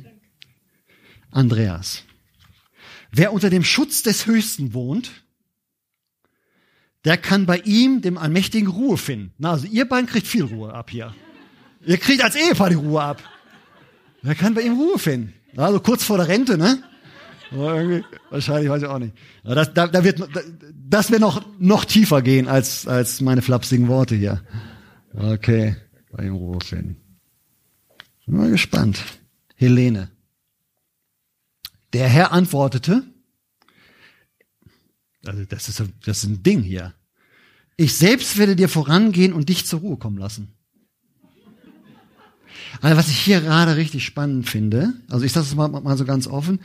[1.30, 2.04] Andreas.
[3.12, 5.10] Wer unter dem Schutz des Höchsten wohnt,
[7.04, 9.34] der kann bei ihm, dem Allmächtigen, Ruhe finden.
[9.36, 11.14] Na, also ihr beiden kriegt viel Ruhe ab hier.
[11.84, 13.22] Ihr kriegt als Ehepaar die Ruhe ab.
[14.22, 15.32] Der kann bei ihm Ruhe finden.
[15.56, 16.82] Also kurz vor der Rente, ne?
[17.50, 19.14] Wahrscheinlich, weiß ich auch nicht.
[19.42, 20.22] Das, da, da wird,
[20.72, 24.42] das wird noch, noch tiefer gehen als, als meine flapsigen Worte hier.
[25.12, 25.76] Okay,
[26.12, 26.96] bei ihm Ruhe finden.
[28.26, 29.02] Bin mal gespannt.
[29.56, 30.10] Helene.
[31.92, 33.02] Der Herr antwortete,
[35.26, 36.94] also das ist, das ist ein Ding hier.
[37.76, 40.54] Ich selbst werde dir vorangehen und dich zur Ruhe kommen lassen.
[42.80, 46.04] Also was ich hier gerade richtig spannend finde, also ich sage es mal, mal so
[46.04, 46.60] ganz offen,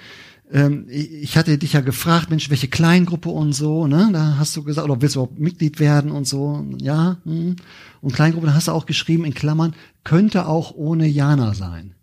[0.52, 4.10] ähm, ich hatte dich ja gefragt, Mensch, welche Kleingruppe und so, ne?
[4.14, 7.18] Da hast du gesagt, oder willst du überhaupt Mitglied werden und so, ja.
[7.26, 7.56] Hm.
[8.02, 11.96] Und Kleingruppe, da hast du auch geschrieben in Klammern, könnte auch ohne Jana sein.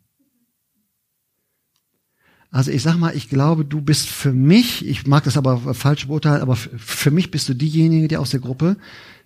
[2.51, 6.09] Also ich sag mal, ich glaube, du bist für mich, ich mag das aber falsch
[6.09, 8.77] beurteilen, aber für mich bist du diejenige, die aus der Gruppe,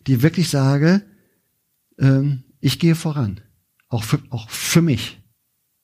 [0.07, 1.03] die wirklich sage,
[1.99, 3.41] ähm, ich gehe voran.
[3.89, 5.21] Auch für, auch für mich.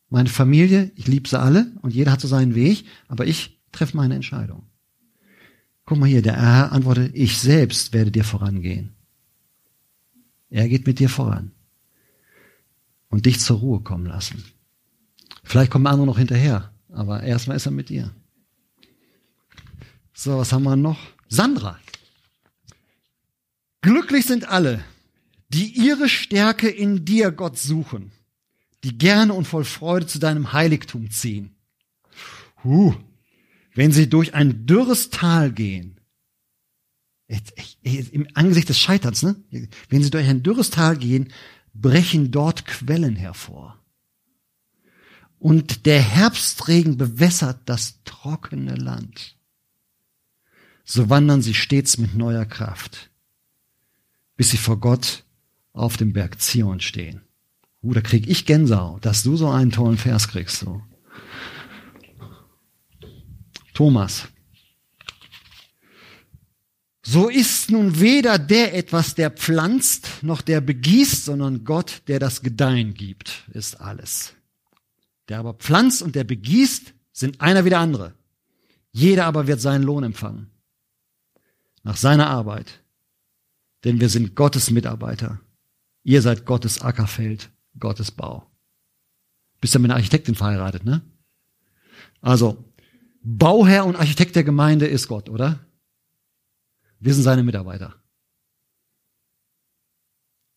[0.09, 3.96] Meine Familie, ich liebe sie alle und jeder hat so seinen Weg, aber ich treffe
[3.96, 4.66] meine Entscheidung.
[5.84, 8.94] Guck mal hier, der Herr antwortet, ich selbst werde dir vorangehen.
[10.50, 11.53] Er geht mit dir voran
[13.09, 14.44] und dich zur Ruhe kommen lassen.
[15.44, 16.72] Vielleicht kommen andere noch hinterher.
[16.92, 18.11] Aber erstmal ist er mit ihr.
[20.12, 20.98] So, was haben wir noch?
[21.28, 21.78] Sandra.
[23.80, 24.84] Glücklich sind alle,
[25.53, 28.12] die ihre Stärke in dir, Gott, suchen,
[28.84, 31.55] die gerne und voll Freude zu deinem Heiligtum ziehen.
[32.64, 32.94] Huh,
[33.74, 36.00] wenn sie durch ein dürres Tal gehen,
[37.82, 39.36] im Angesicht des Scheiterns, ne?
[39.88, 41.32] Wenn sie durch ein dürres Tal gehen,
[41.72, 43.82] brechen dort Quellen hervor
[45.42, 49.36] und der Herbstregen bewässert das trockene Land.
[50.84, 53.11] So wandern sie stets mit neuer Kraft,
[54.36, 55.24] bis sie vor Gott
[55.73, 57.23] auf dem Berg Zion stehen.
[57.83, 60.59] Uh, da krieg ich Gänsehaut, dass du so einen tollen Vers kriegst.
[60.59, 60.83] So.
[63.75, 64.29] Thomas.
[67.05, 72.43] So ist nun weder der etwas, der pflanzt, noch der begießt, sondern Gott, der das
[72.43, 74.35] Gedeihen gibt, ist alles.
[75.29, 78.14] Der aber pflanzt und der begießt, sind einer wie der andere.
[78.93, 80.51] Jeder aber wird seinen Lohn empfangen.
[81.83, 82.81] Nach seiner Arbeit.
[83.85, 85.41] Denn wir sind Gottes Mitarbeiter.
[86.05, 88.50] Ihr seid Gottes Ackerfeld, Gottes Bau.
[89.61, 91.03] Bist ja mit einer Architektin verheiratet, ne?
[92.20, 92.64] Also,
[93.22, 95.61] Bauherr und Architekt der Gemeinde ist Gott, oder?
[96.98, 97.94] Wir sind seine Mitarbeiter.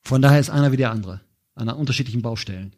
[0.01, 1.21] Von daher ist einer wie der andere,
[1.55, 2.75] an unterschiedlichen Baustellen.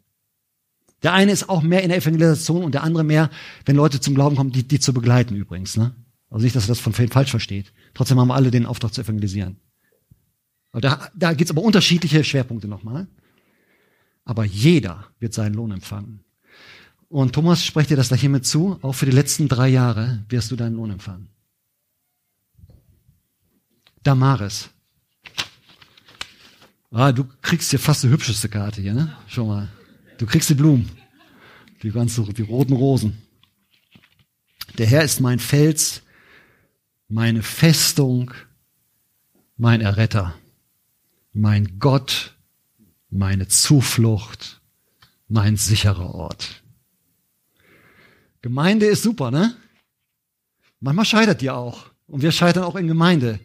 [1.02, 3.30] Der eine ist auch mehr in der Evangelisation und der andere mehr,
[3.64, 5.76] wenn Leute zum Glauben kommen, die, die zu begleiten übrigens.
[5.76, 5.94] Ne?
[6.30, 7.72] Also nicht, dass er das von falsch versteht.
[7.94, 9.58] Trotzdem haben wir alle den Auftrag zu evangelisieren.
[10.72, 13.06] Da, da gibt es aber unterschiedliche Schwerpunkte nochmal.
[14.24, 16.24] Aber jeder wird seinen Lohn empfangen.
[17.08, 18.78] Und Thomas spricht dir das gleich hiermit zu.
[18.82, 21.30] Auch für die letzten drei Jahre wirst du deinen Lohn empfangen.
[24.02, 24.68] Damaris.
[26.90, 29.16] Ah, du kriegst hier fast die hübscheste Karte hier, ne?
[29.26, 29.68] Schon mal.
[30.18, 30.90] Du kriegst die Blumen.
[31.82, 33.22] Die ganzen, die roten Rosen.
[34.78, 36.02] Der Herr ist mein Fels,
[37.08, 38.32] meine Festung,
[39.56, 40.34] mein Erretter,
[41.38, 42.36] mein Gott,
[43.10, 44.60] meine Zuflucht,
[45.28, 46.62] mein sicherer Ort.
[48.42, 49.56] Gemeinde ist super, ne?
[50.80, 51.90] Manchmal scheitert die auch.
[52.06, 53.40] Und wir scheitern auch in Gemeinde.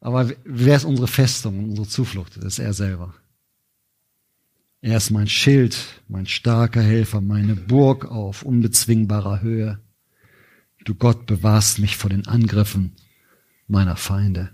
[0.00, 2.36] Aber wer ist unsere Festung, unsere Zuflucht?
[2.36, 3.14] Das ist er selber.
[4.82, 9.80] Er ist mein Schild, mein starker Helfer, meine Burg auf unbezwingbarer Höhe.
[10.84, 12.96] Du Gott bewahrst mich vor den Angriffen
[13.66, 14.50] meiner Feinde.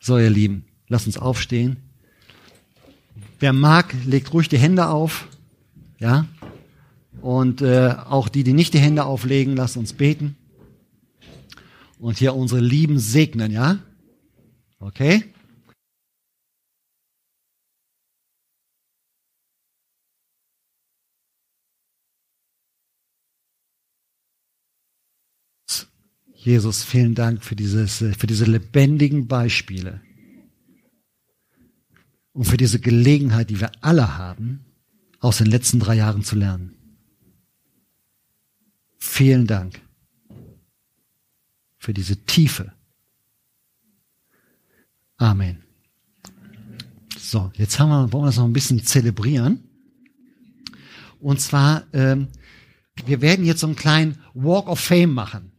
[0.00, 1.76] So, ihr Lieben, lasst uns aufstehen.
[3.40, 5.28] Wer mag, legt ruhig die Hände auf.
[5.98, 6.26] Ja?
[7.20, 10.36] Und äh, auch die, die nicht die Hände auflegen, lasst uns beten.
[11.98, 13.78] Und hier unsere Lieben segnen, ja?
[14.78, 15.24] Okay?
[26.40, 30.00] Jesus, vielen Dank für, dieses, für diese lebendigen Beispiele
[32.32, 34.64] und für diese Gelegenheit, die wir alle haben,
[35.18, 36.76] aus den letzten drei Jahren zu lernen.
[38.98, 39.80] Vielen Dank
[41.76, 42.72] für diese Tiefe.
[45.16, 45.64] Amen.
[47.18, 49.64] So, jetzt haben wir, wollen wir das noch ein bisschen zelebrieren.
[51.18, 52.28] Und zwar, ähm,
[53.06, 55.57] wir werden jetzt so einen kleinen Walk of Fame machen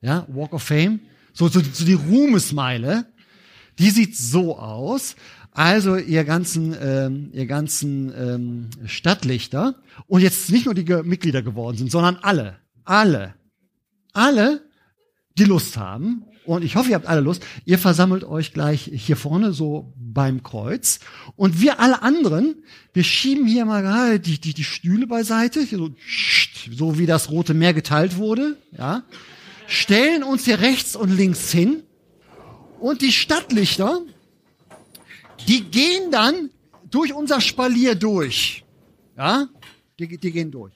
[0.00, 1.00] ja, Walk of Fame,
[1.32, 3.06] so, so, so die Ruhmesmeile,
[3.78, 5.16] die sieht so aus.
[5.52, 9.76] Also ihr ganzen, ähm, ihr ganzen ähm, Stadtlichter
[10.06, 13.34] und jetzt nicht nur die Ge Mitglieder geworden sind, sondern alle, alle,
[14.12, 14.62] alle,
[15.38, 16.24] die Lust haben.
[16.44, 17.44] Und ich hoffe, ihr habt alle Lust.
[17.64, 21.00] Ihr versammelt euch gleich hier vorne so beim Kreuz.
[21.36, 25.90] Und wir alle anderen, wir schieben hier mal gerade die, die, die Stühle beiseite, so,
[26.70, 29.04] so wie das Rote Meer geteilt wurde, ja
[29.66, 31.82] stellen uns hier rechts und links hin
[32.80, 34.00] und die Stadtlichter,
[35.48, 36.50] die gehen dann
[36.90, 38.64] durch unser Spalier durch.
[39.16, 39.48] Ja,
[39.98, 40.72] die, die gehen durch.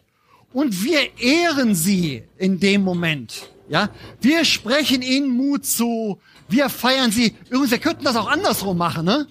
[0.52, 3.48] Und wir ehren sie in dem Moment.
[3.68, 6.18] Ja, wir sprechen ihnen Mut zu.
[6.48, 7.36] Wir feiern sie.
[7.48, 9.28] Übrigens, wir könnten das auch andersrum machen, ne?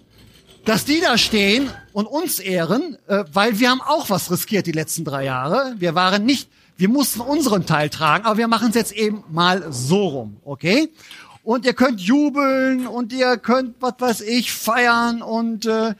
[0.63, 4.71] Dass die da stehen und uns ehren, äh, weil wir haben auch was riskiert die
[4.71, 5.73] letzten drei Jahre.
[5.77, 6.49] Wir waren nicht
[6.79, 10.89] wir mussten unseren Teil tragen, aber wir machen es jetzt eben mal so rum, okay?
[11.43, 15.93] Und ihr könnt jubeln und ihr könnt, was weiß ich, feiern und äh,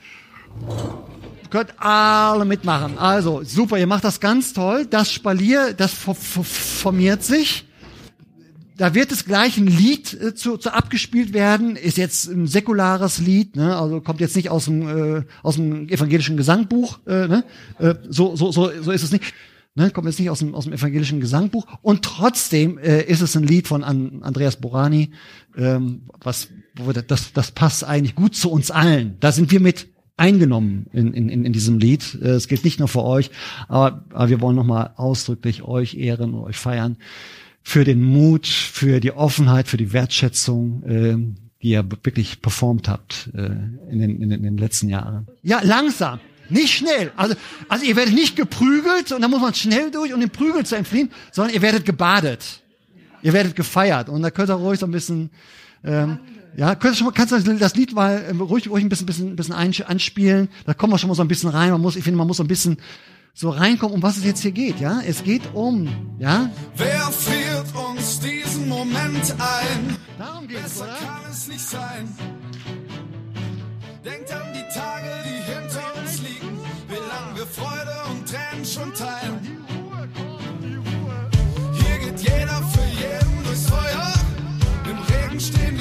[1.50, 2.96] könnt alle mitmachen.
[2.96, 4.86] Also super, ihr macht das ganz toll.
[4.86, 7.66] Das Spalier, das formiert sich.
[8.78, 11.76] Da wird es gleich ein Lied äh, zu, zu abgespielt werden.
[11.76, 13.76] Ist jetzt ein säkulares Lied, ne?
[13.76, 17.00] also kommt jetzt nicht aus dem äh, aus dem evangelischen Gesangbuch.
[17.06, 17.44] Äh, ne?
[17.78, 19.34] äh, so, so, so, so ist es nicht.
[19.76, 21.66] Ne, kommt jetzt nicht aus dem, aus dem evangelischen Gesangbuch.
[21.80, 25.10] Und trotzdem äh, ist es ein Lied von An Andreas Borani,
[25.56, 29.16] ähm, was, wo wir, das, das passt eigentlich gut zu uns allen.
[29.20, 32.18] Da sind wir mit eingenommen in, in, in diesem Lied.
[32.20, 33.30] Äh, es gilt nicht nur für euch,
[33.68, 36.96] aber, aber wir wollen nochmal ausdrücklich euch ehren und euch feiern
[37.62, 41.16] für den Mut, für die Offenheit, für die Wertschätzung, äh,
[41.62, 43.50] die ihr wirklich performt habt äh,
[43.90, 45.28] in, den, in, den, in den letzten Jahren.
[45.42, 46.20] Ja, langsam.
[46.50, 47.12] Nicht schnell.
[47.16, 47.34] Also,
[47.68, 50.76] also ihr werdet nicht geprügelt und da muss man schnell durch, um den Prügel zu
[50.76, 52.60] entfliehen, sondern ihr werdet gebadet.
[53.22, 54.08] Ihr werdet gefeiert.
[54.08, 55.30] Und da könnt ihr ruhig so ein bisschen,
[55.84, 56.18] ähm,
[56.56, 59.06] ja, könnt ihr schon mal, kannst du das Lied mal ähm, ruhig, ruhig ein bisschen,
[59.06, 60.48] bisschen, bisschen anspielen.
[60.66, 61.70] Da kommen wir schon mal so ein bisschen rein.
[61.70, 62.78] Man muss, ich finde, man muss so ein bisschen
[63.34, 65.00] so reinkommen, um was es jetzt hier geht, ja?
[65.06, 65.88] Es geht um,
[66.18, 66.50] ja?
[66.76, 69.96] Wer führt uns diesen Moment ein?
[70.18, 70.94] Darum geht es, oder?
[70.94, 72.08] kann es nicht sein.
[74.04, 74.49] Denkt an
[78.80, 79.40] schon teilen.
[81.72, 84.12] Hier geht jeder für jeden durchs Feuer.
[84.88, 85.79] Im Regen stehen